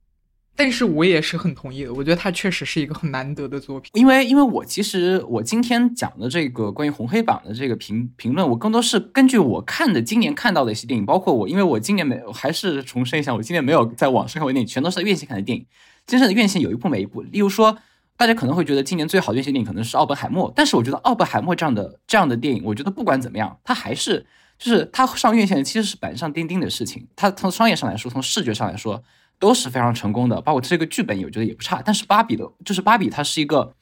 [0.55, 1.91] 但是我也是很同意的。
[1.91, 15.65] 我觉得它确实是一个很难得的作品，因为因为我其实我今天讲的这个关于红黑榜的这个评评论，我更多是根据我看的今年看到的一些电影，包括我，因为我今年没还是重申一下，我今年没有在网上看过电影，全都是在院线看的电影。
[16.05, 17.75] 真正的院线有一部没一部，例如说，
[18.15, 24.23] 大家可能会觉得今年最好的院线电影可能是《奥本海默》，但是我觉得《奥本海默》这样的这样的电影，我觉得不管怎么样，它还是。
[24.63, 29.03] 就是它上院线其实是板上钉钉的事情，它从商业上来说，从视觉上来说
[29.37, 31.81] 都是非常成功的，包括这个剧本，我觉得也不差。
[31.83, 33.75] 但是芭比的，就是芭比，它是一个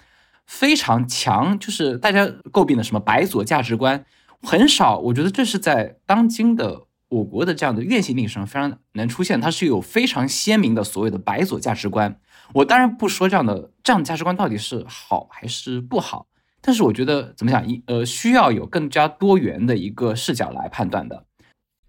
[0.47, 4.03] 非常强，就是大家诟病的什么白左价值观，
[4.41, 4.97] 很少。
[4.97, 12.19] 我觉得这是在当今的我国的这样的院线电影上非常能出现，它是有非常鲜明的所谓的白左价值观。
[12.55, 16.25] 我当然不说这样的这样的价值观到底是好还是不好，
[16.61, 21.25] 但是我觉得怎么讲，一呃需要有更加多元的一个视角来判断的。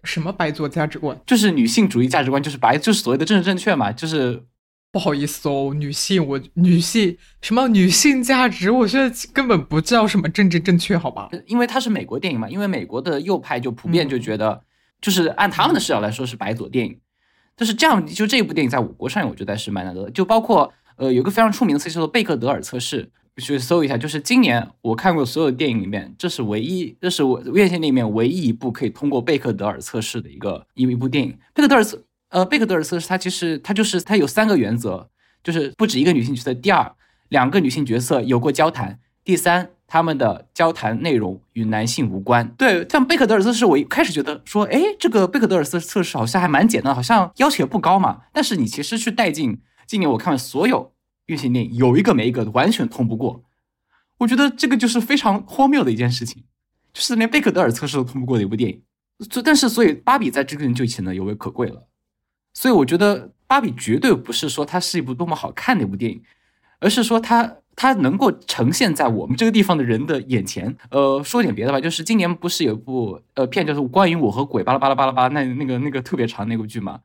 [0.03, 1.17] 什么白左价值观？
[1.25, 3.91] 就是女性主义价值观，就是白，就是所谓的政治正确嘛。
[3.91, 4.43] 就是
[4.91, 11.29] 不好意思哦，女性，我女性什么女性价值，我觉得根本不叫什么政治正确，好吧？
[11.45, 14.61] 因为它是美国电影嘛，因为美国的右派就普遍就觉得，
[14.99, 16.99] 就是按他们的视角来说是白左电影。
[17.55, 20.11] 但是这样，就这一部电影在我国上映，我觉得是蛮难得的。
[20.11, 23.09] 就包括呃，有个非常出名的测试叫做贝克德尔测试。
[23.37, 31.35] 去搜一下，就是今年我看过所有电影里面，这是唯一，这是我院线里面唯一一部可以通过贝克德尔测试的一个一一部电影。
[31.53, 35.09] 贝克德尔测，呃，贝克德尔测试它其实它就是它有三个原则，
[35.43, 36.93] 就是不止一个女性角色，第二，
[37.29, 42.47] 两个女性角色有过交谈，第三，他们的交谈内容与男性无关。
[42.55, 48.21] 对，像贝克德尔测试，我一开始觉得说，哎，这个贝克德尔测测试好像还蛮简单，好像要求也不高嘛。
[48.31, 50.92] 但是你其实去带进今年我看了所有。
[51.33, 53.43] 院线电影有一个没一个完全通不过，
[54.19, 56.43] 我觉得这个就是非常荒谬的一件事情，
[56.93, 58.81] 就是连贝克德尔测试都通不过的一部电影。
[59.31, 61.87] 所但是所以芭比在这个人就显得尤为可贵了。
[62.53, 66.21] 所以我觉得芭比绝对不是说它是一部多么好看的一部电影，
[66.79, 70.75] 而是说它它能够呈现在我们这个地方的人的眼前。
[70.89, 76.99] 呃，说点别的吧，就是今年不是有一部呃片，就是关于我和鬼巴拉巴拉巴拉巴拉那那个那个特别长那部剧嘛？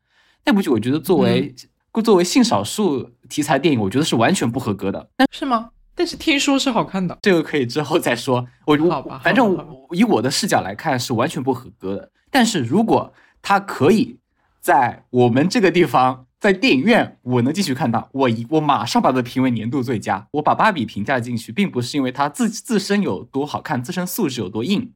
[0.44, 1.54] 那部剧我觉得作为。
[2.00, 5.10] 作为性少数题材电影，我觉得是完全不合格的。
[5.18, 5.70] 那是吗？
[5.94, 8.46] 但是听说是好看的，这个可以之后再说。
[8.66, 9.58] 我好吧，反正
[9.90, 12.12] 以我的视角来看是完全不合格的。
[12.30, 13.12] 但是如果
[13.42, 14.20] 它可以
[14.60, 20.28] 在我们这个地方，在电影院我能继续看到，我我马上把它评为年度最佳。
[20.30, 24.92] 我把芭比评价进去，并不是因为它自自身有多好看，自身素质有多硬，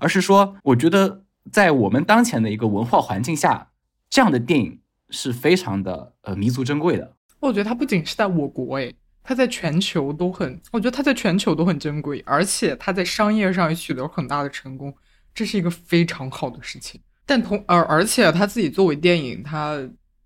[0.00, 1.22] 而是说我觉得
[1.52, 3.68] 在我们当前的一个文化环境下，
[4.08, 4.79] 这样的电影。
[5.10, 7.16] 是非常的呃弥足珍贵的。
[7.40, 14.94] 我觉得它不仅是在我国，诶，它在全球都很，我觉得它在全球都很珍贵，而且它在商业上也取得了很大的成功，
[15.34, 17.00] 这是一个非常好的事情。
[17.24, 19.80] 但同而而且它自己作为电影，它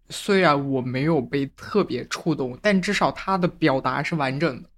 [0.08, 4.68] 虽然我没有被特别触动，但至少它的表达是完整的，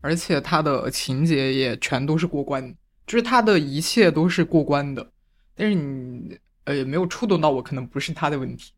[0.00, 2.74] 而且它的情节也全都是过关，
[3.06, 5.06] 就是它的一切都是过关的。
[5.54, 8.72] 但是你呃没有触动到我，可能不是他的问题。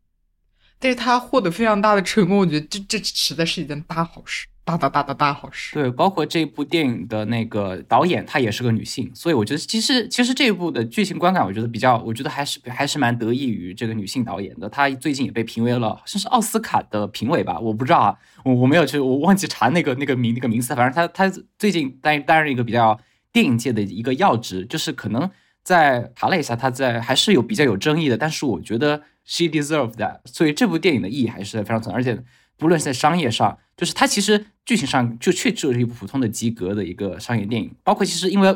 [0.79, 5.73] 但是他获得非常大的成功，我觉得这这实在是一件大好事，大大大的大好事。
[5.73, 14.69] 对，包括这部电影的那个导演，她也是个女性，所以我觉得其实其实这一部的剧情观感，我觉得比较，我觉得还是还是蛮得益于这个女性导演的。
[14.69, 18.15] 她最近也被评为了，好像是奥斯卡的评委吧，我不知道啊，
[18.45, 22.97] 我我没有去，我忘记查那个那个名那个名词，反正她她最近担担任一个比较
[23.33, 25.29] 电影界的一个要职，就是可能
[25.61, 29.01] 在查了一下，她在还是有比较有争议的，但是我觉得。
[29.31, 32.19] She deserved that，所以这部电影的意义还是非常存，而且
[32.57, 37.71] 不论是在商业上，就是它其实剧情上就确就是一部普通的及格的一个商业电影。
[37.83, 38.49] 包括其实因为，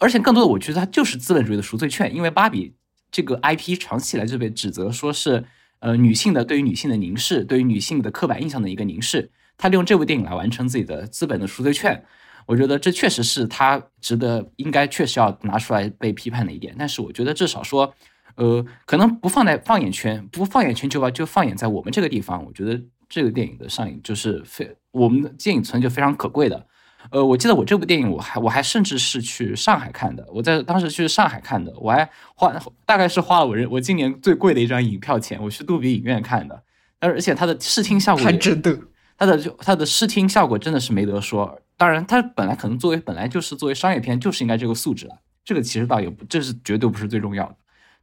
[0.00, 2.74] 而且更多的我觉得它就是资本主义的赎罪券，因为芭比
[3.10, 5.44] 这个 IP 长期以来就被指责说是
[5.80, 9.30] 呃女性的对于女性的凝视，对于女性的刻板印象的一个凝视。
[9.58, 12.02] 他利用这部电影来完成自己的资本的赎罪券，
[12.46, 16.74] 我觉得这确实是他值得应该确实要拿出来被批判的一点。
[16.78, 17.94] 但是我觉得至少说。
[18.36, 22.44] 呃，可能不放在放眼全不放眼全球吧，就放眼在我们这个地方。
[22.44, 26.66] 我觉得这个电影的上映就是非我们的电影存就非常可贵的。
[27.10, 30.26] 呃，我记得我这部电影，我还我还甚至是去上海看的。
[30.32, 32.52] 我在当时去上海看的，我还花
[32.84, 36.62] 大概是花了我人我今年最贵的一张影票钱，我去杜比影院看的。
[36.98, 38.76] 而且它的视听效果还值得，
[39.16, 41.60] 它的就它的视听效果真的是没得说。
[41.76, 45.14] 当然，它本来可能作为本来就是作为商业片，就是应该这个素质了。
[45.44, 47.54] 这个其实倒也不，这是绝对不是最重要的。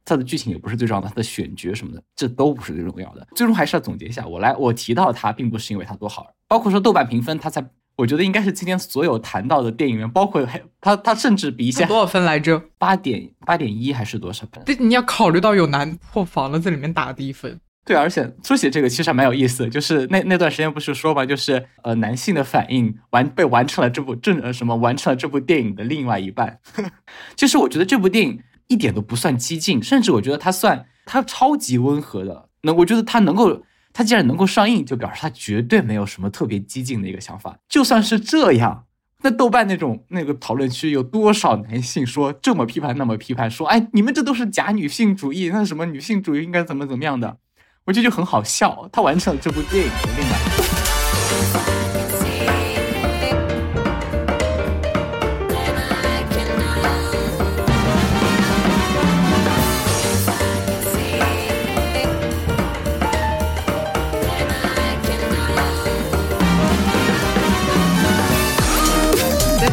[0.04, 3.26] 它的剧情也不是最重要的，它的选角什么的，这都不是最重要的。
[3.34, 7.64] 最终还是要总结一下，我来我提到它，并不是因为它多好，包括说豆瓣评分，它才
[7.96, 12.60] 我觉得应该是今天所有谈到的电影里面，包括还它它甚至比一些多少分来着？
[12.76, 14.62] 八点八点一还是多少分？
[14.64, 17.58] 对，你要考虑到有男破防了，在里面打低分。
[17.86, 26.58] 对，而且说起这个其实还蛮有意思的，就是那那段时间不是说嘛，就是呃男性的反应完被完成了这部正呃什么完成了这部电影的另外一半，
[27.36, 28.40] 就是我觉得这部电影。
[28.68, 32.48] 一点都不算激进，甚至我觉得它算它超级温和的。
[32.62, 33.62] 那我觉得它能够，
[33.92, 37.58] 它既然能够上映，就表示它绝对没有什么特别激进的一个想法。
[37.68, 38.84] 就算是这样，
[39.22, 47.38] 那豆瓣那种那个讨论区有多少男性说这么批判那么批判，说哎你们这都是假女性主义，那什么女性主义应该怎么怎么样的？
[47.84, 48.88] 我觉得就很好笑。
[48.90, 51.83] 他完成了这部电影的另外。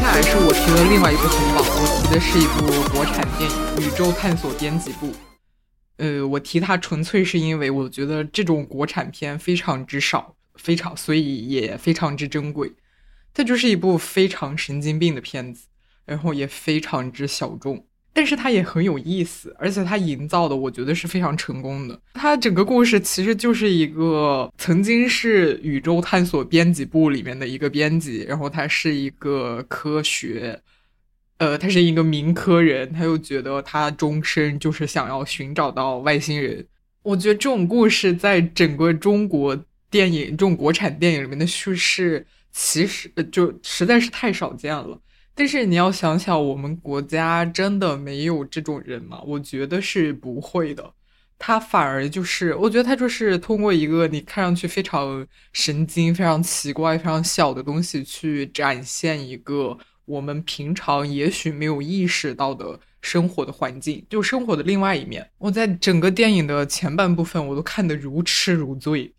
[0.02, 5.06] 下来是我提的另外一部红榜，我提的是一部国产电影《宇宙探索编辑部》。
[5.98, 12.72] 呃，我提它纯粹是因为我觉得这种国产片非常之少，非常所以也非常之珍贵。
[13.32, 15.68] 它就是一部非常神经病的片子，
[16.04, 17.86] 然后也非常之小众。
[18.14, 21.98] 但是它也很有意思，而且它营造的我觉得是非常成功的。
[22.14, 30.60] 它整个故事其实就是一个曾经是宇宙探索编辑部里面的一个编辑，然后他是一个科学，
[31.38, 36.66] 呃，他是一个民科人，他又觉得他终身就是想要寻找到外星人。
[37.02, 39.58] 我觉得这种故事在整个中国
[39.90, 45.00] 电影这种国产电影里面的叙事，其实就实在是太少见了。
[45.34, 49.20] 但是你要想想，我们国家真的没有这种人吗？
[49.26, 50.92] 我觉得是不会的。
[51.38, 65.28] 他反而就是，我觉得他就是通过一个你看上去非常神经、非常奇怪、非常小的东西，去展现一个我们平常也许没有意识到的生活的环境，就生活的另外一面。
[65.38, 69.12] 我在整个电影的前半部分，我都看得如痴如醉。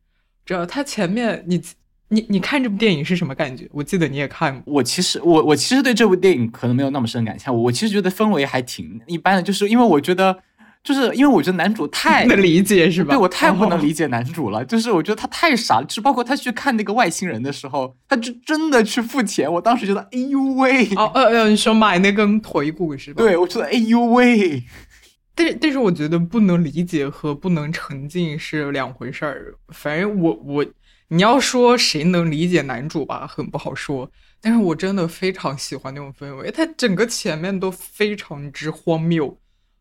[0.45, 1.61] 只要他前面你。
[2.10, 3.68] 你你看这部电影是什么感觉？
[3.72, 4.74] 我记得你也看过。
[4.76, 7.54] 我其实我我其实对这部电影可能没有那么深感情。
[7.54, 10.38] 我其实觉得氛围还挺一般的，就是因为我觉得，
[10.84, 13.16] 就是因为我觉得男主太 能理解是吧？
[13.16, 19.51] 对我太不能理解男主了，就是我觉得他太傻了，就包括他去看那个外星人的时候，他就真的去付钱。
[19.51, 20.86] 我当时觉得，哎呦喂！
[20.95, 23.24] 哦呃呃，你说买那根腿骨是吧？
[23.24, 24.64] 对，我觉得哎呦喂！
[25.36, 29.56] 但是但是我觉得不能理解和不能沉浸是两回事儿。
[29.70, 30.66] 反正我我。
[31.10, 34.10] 你要说谁能理解男主吧，很不好说。
[34.41, 39.38] 但是我真的非常喜欢那种氛围，他整个前面都非常之荒谬，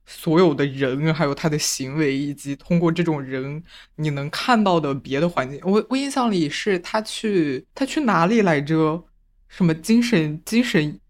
[0.06, 3.62] 所有的人还有他的行为，以及通过这种人
[3.96, 5.58] 你能看到的别的环境。
[5.64, 9.04] 我我印象里是他去他去哪里来着？
[9.48, 11.00] 什么精神精神？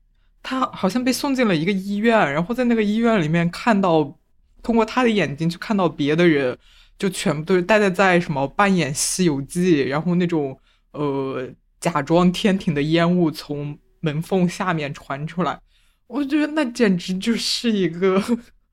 [0.42, 4.18] 他好像被送进了一个医院，然后在那个医院里面看到，
[4.62, 6.58] 通过他的眼睛去看到别的人。
[7.02, 10.56] 就全部都是待在在什么扮演《西游记》，然后那种
[10.92, 11.48] 呃
[11.80, 15.60] 假装天庭的烟雾从门缝下面传出来，
[16.06, 18.22] 我觉得那简直就是一个，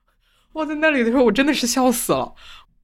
[0.54, 2.36] 我在那里的时候我真的是笑死了，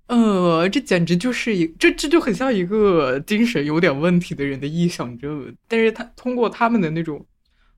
[0.08, 7.24] 呃，这简直就是一这这就很像一个精神有点问题的人的臆想症，但是他通过他们的那种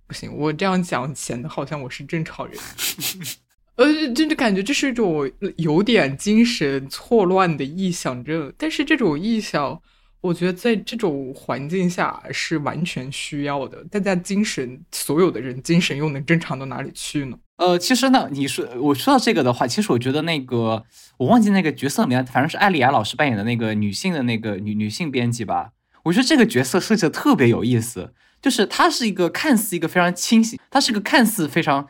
[0.07, 2.57] 不行，我这样讲显得好像我是正常人。
[3.77, 9.79] 呃，真的感觉这是一种有点精神错乱的臆想症，但是这种臆想，
[10.19, 13.83] 我觉得在这种环境下是完全需要的。
[13.91, 17.37] 大家精神，所有的人精神又能正常到哪里去呢？
[17.57, 20.83] 呃，其实呢，你说我说到这个的话，其实我觉得那个
[21.17, 25.69] 我忘记那个角色名，反正是艾丽亚老师扮演的那个女性的那个女女性编辑吧。
[26.05, 28.11] 我觉得这个角色设计的特别有意思，
[28.41, 31.87] 就是她是一个看似一个非常清醒，她是个看似非常。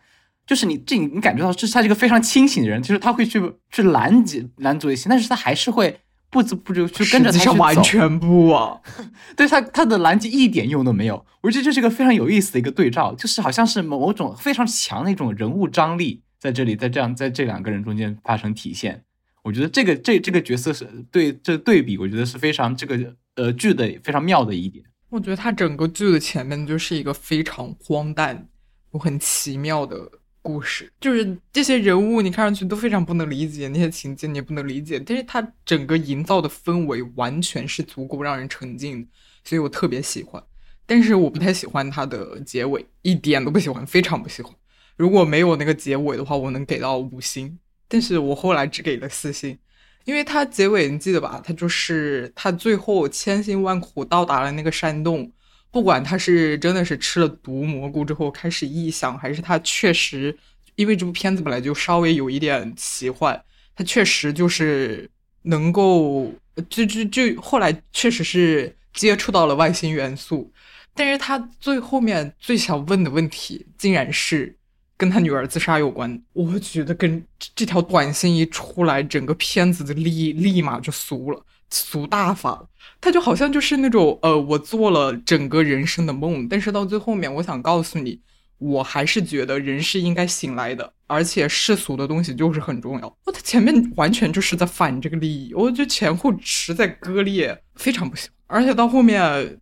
[0.47, 7.53] 就是你这你你感觉到，这是他一个非常清醒的人，就是他会去去拦截拦阻一些，但是他还是会不知不觉去跟着他去走。
[7.55, 8.79] 完全不啊，
[9.35, 11.25] 对他他的拦截一点用都没有。
[11.41, 19.03] 我觉得这是一个非常有意思的一个对照，就是好像是某种非常强的一种人物张力在这里，在这样在这两个人中间发生体现。
[19.43, 24.83] 我觉得这个这这个角色是对这对比，我觉得是非常这个呃剧的非常妙的一点。
[25.09, 28.47] 我觉得他整个剧的前面就是一个非常荒诞
[28.93, 30.09] 又很奇妙的。
[30.47, 39.05] 故事就是这些人物，你看上去都非常不能理解，那些情节你也不能理解，但是它整个营造的氛围完全是足够让人沉浸，
[39.43, 40.41] 所以我特别喜欢。
[40.85, 44.55] 但是我不太喜欢它的结尾，一点都不喜欢，非常不喜欢。
[44.95, 49.59] 如果没有那个结尾的话，我能给到五星，但是我后来只给了四星，
[50.05, 51.41] 因为它结尾你记得吧？
[51.43, 55.29] 它就是他最后千辛万苦到达了那个山洞。
[55.71, 60.35] 不管他是真的是吃了毒蘑菇之后开始臆想，还是他确实
[60.75, 63.43] 因为这部片子本来就稍微有一点奇幻，
[63.75, 65.09] 他确实就是
[65.43, 66.33] 能够
[66.69, 70.51] 就就就后来确实是接触到了外星元素，
[70.93, 74.55] 但是他最后面最想问的问题竟然是
[74.95, 77.23] 跟他女儿自杀有关，我觉得跟
[77.55, 81.45] 这条短信一出来，整个片子的立立马就俗了。
[81.69, 82.67] 俗大法，
[83.01, 88.21] 他就好像就是那种呃，我做了整个人生的梦，但是到最后面，我想告诉你，
[88.57, 93.17] 我还是觉得人是应该醒来的，而且世俗的东西就是很重要。
[93.25, 98.29] 我他前面完全就是在反这个利益，我觉得前后实在割裂，非常不行。
[98.47, 99.59] 而且到后面，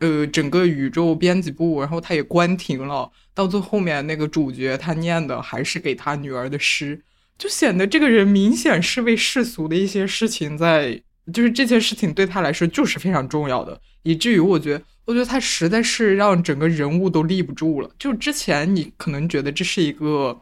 [0.00, 7.02] 呃，整个宇宙编辑部，然后他也关停了，到最后面那个主角他念的还是给他女儿的诗，
[7.38, 11.02] 就显得这个人明显是为世俗的一些事情在。
[11.32, 17.90] 就是这件事情对他来说就是非常重要的，以至于我觉得我觉得他实在是让整个人物都立不住了。
[17.98, 20.40] 就之前你可能觉得这是一个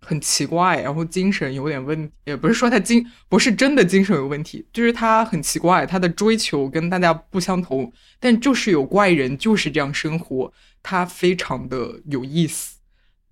[0.00, 12.77] 很奇怪，然后精神有点问题，也不是说他精不是真的精神有问题，就是他很奇怪，他的追求跟大家不相同，但就是有怪人就是这样生活，他非常的有意思。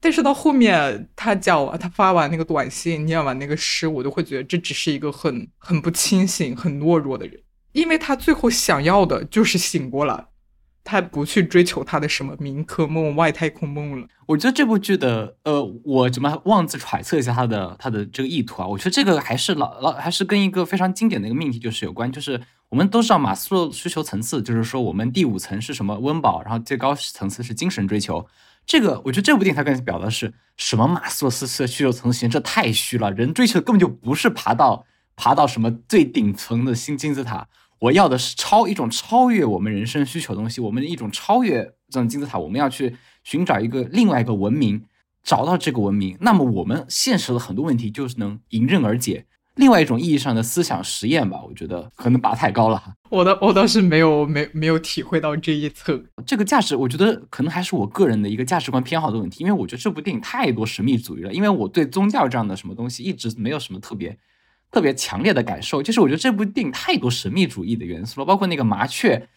[0.07, 7.41] 但是到后面他讲他发完那个短信，念完那个诗，我都会觉得这只是一个很很不清醒、很懦弱的人，
[7.73, 10.27] 因为他最后想要的就是醒过来。
[10.85, 14.07] 他不去追求他的什么民科梦、外太空梦了。
[14.27, 18.69] 我觉得这部剧的，呃，我怎么妄自揣测一下他的他的这个意图啊？
[18.69, 28.25] 我觉得这个还是老老还是跟一个非常经典的一个命题就是有关，就是我们都知道马斯洛需求层次，就是说我们第五层是什么温饱，然后最高层次是精神追求。
[28.67, 30.87] 这个我觉得这部电影它更表达的是什么？
[30.89, 37.49] 马斯洛斯的需求层型，这太虚了，人追求的根本就不是爬到爬到什么最顶层的新金字塔。
[37.79, 44.83] 我要的是超一种超越我们人生需求的东西，我们一种超越这种金字塔，我们要去寻找一个另外一个文明，
[45.23, 49.27] 找到这个文明，那么我们现实的很多问题就是能迎刃而解。
[49.57, 52.83] 另外一种意义上的思想实验吧，我觉得可能拔太高了。
[53.11, 56.05] 我的我倒是没有没没有体会到这一层。
[56.25, 64.17] 这个价值，我觉得可能还是我个人的一个价值观偏好的问题，因为我觉得这部电影太多神秘主义了，因为我对宗教这样的什么东西一直没有什么特别。
[64.73, 69.29] 特别强烈的感受，就是我觉得这部电影太多神秘主义的元素了，包括那个麻雀，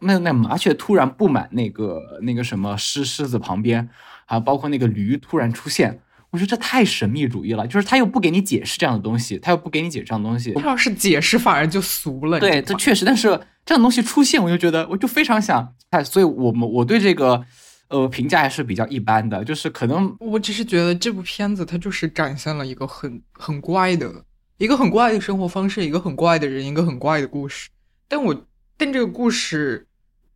[0.00, 3.90] 那那麻雀突然布满那个那个什么狮狮子旁边，
[4.26, 6.00] 啊，包括那个驴突然出现，
[6.30, 12.38] 我觉得这太神秘主义了，就是他又不给你解释这样的东西，他又不给你解释这样的东西，他要是解释反而就俗了。
[12.38, 13.28] 对，这确实，但是
[13.64, 17.44] 这样的东西出现，我就觉得我就非常想看，所以我们我对这个
[17.88, 24.24] 呃评价还是比较一般的，就是可能我只是觉得这部片子它就是展现了一个很很怪的。
[24.58, 27.68] 一个很怪的生活方式，一个很怪的人，一个很怪的故事。
[28.08, 28.44] 但我
[28.76, 29.86] 但这个故事，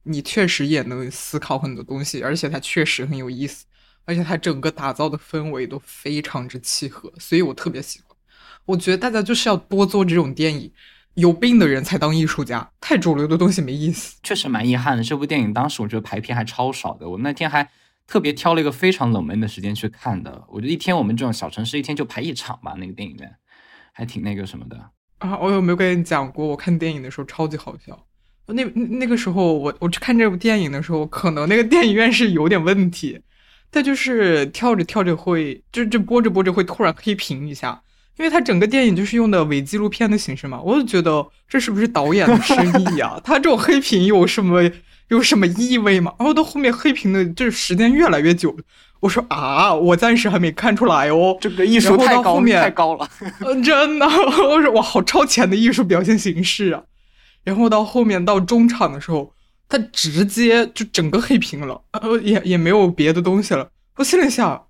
[0.05, 3.65] 你确实也能思考很多东西，而且它确实很有意思，
[4.05, 8.17] 而且它整个打造的氛围都非常之契合，所以我特别喜欢。
[8.65, 10.73] 我觉得大家就是要多做这种电影，
[11.15, 14.17] 有病的人才当艺术家，太主流的东西没意思。
[14.23, 17.69] 确实蛮遗憾的，这部电影当时我觉得排片还超少的，我那天还
[18.07, 20.45] 特别挑了一个非常冷门的时间去看的。
[20.49, 23.33] 我觉得一天我们这种小城市一天就排一场吧，那个电影院。
[23.95, 25.39] 还挺那个什么的啊！
[25.39, 26.47] 我有没有跟你讲过？
[26.47, 28.07] 我看电影的时候超级好笑。
[28.47, 33.21] 那那个时候，我我去看这部电影的时候，可能那个电影院是有点问题，
[33.73, 37.83] 但就是跳着跳着会，就就播着播着会突然黑屏一下，
[38.19, 40.61] 因为它整个电影就是用的伪纪录片的形式嘛。
[40.61, 43.19] 我就觉得这是不是导演的深意呀？
[43.25, 44.71] 他这种黑屏有什么
[45.09, 46.13] 有什么意味吗？
[46.19, 48.55] 然后到后面黑屏的就是时间越来越久。
[49.01, 53.09] 我说啊，我暂时还没看出来哦，这个艺术太高太高了，
[53.41, 56.83] 嗯，真的，我说哇，好超前的艺术表现形式啊！
[57.43, 59.33] 然后到后面到中场的时候，
[59.73, 63.67] 他直接就整个黑屏了，呃，也也没有别的东西了。
[63.97, 64.67] 我心里想，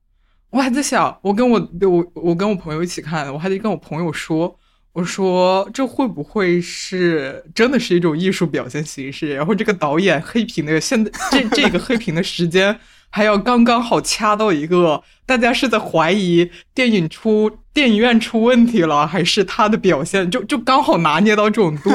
[0.50, 4.56] 我还在想，我跟我我我跟我朋友一起看，我还得跟我朋友说，
[4.92, 9.34] 我说这会不会是真的是一种艺术表现形式？
[9.34, 12.78] 然后这个导演黑屏的现在这这个黑屏的时间。
[13.14, 21.90] 还要刚刚好掐到一个，大家是在怀疑电影出电影院出问题了，还是他的表现就就刚好拿捏到这种度。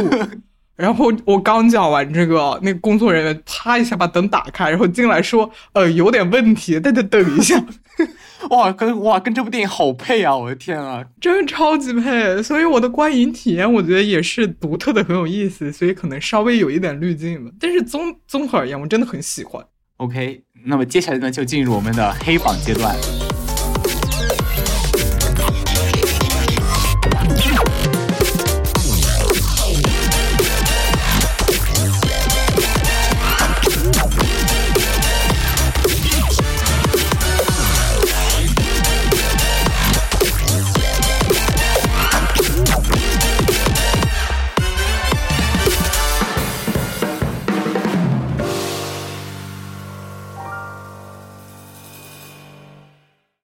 [0.77, 7.61] 然后我刚讲完这个，那个工作人员啪一下把灯打开，然后进来说：“呃，有点问题，大家等一下。
[8.51, 10.37] ”哇，跟哇跟这部电影好配啊！
[10.37, 12.41] 我的天啊，真的超级配。
[12.43, 15.71] 所以我的观影体验，我觉得也是独特的，很有意思。
[15.73, 19.65] 所以可能稍微有一点滤镜吧，但是综综合而言，我真的很喜欢。
[19.97, 20.43] OK。
[20.65, 22.95] 那么接下来呢，就进入我们的黑榜阶段。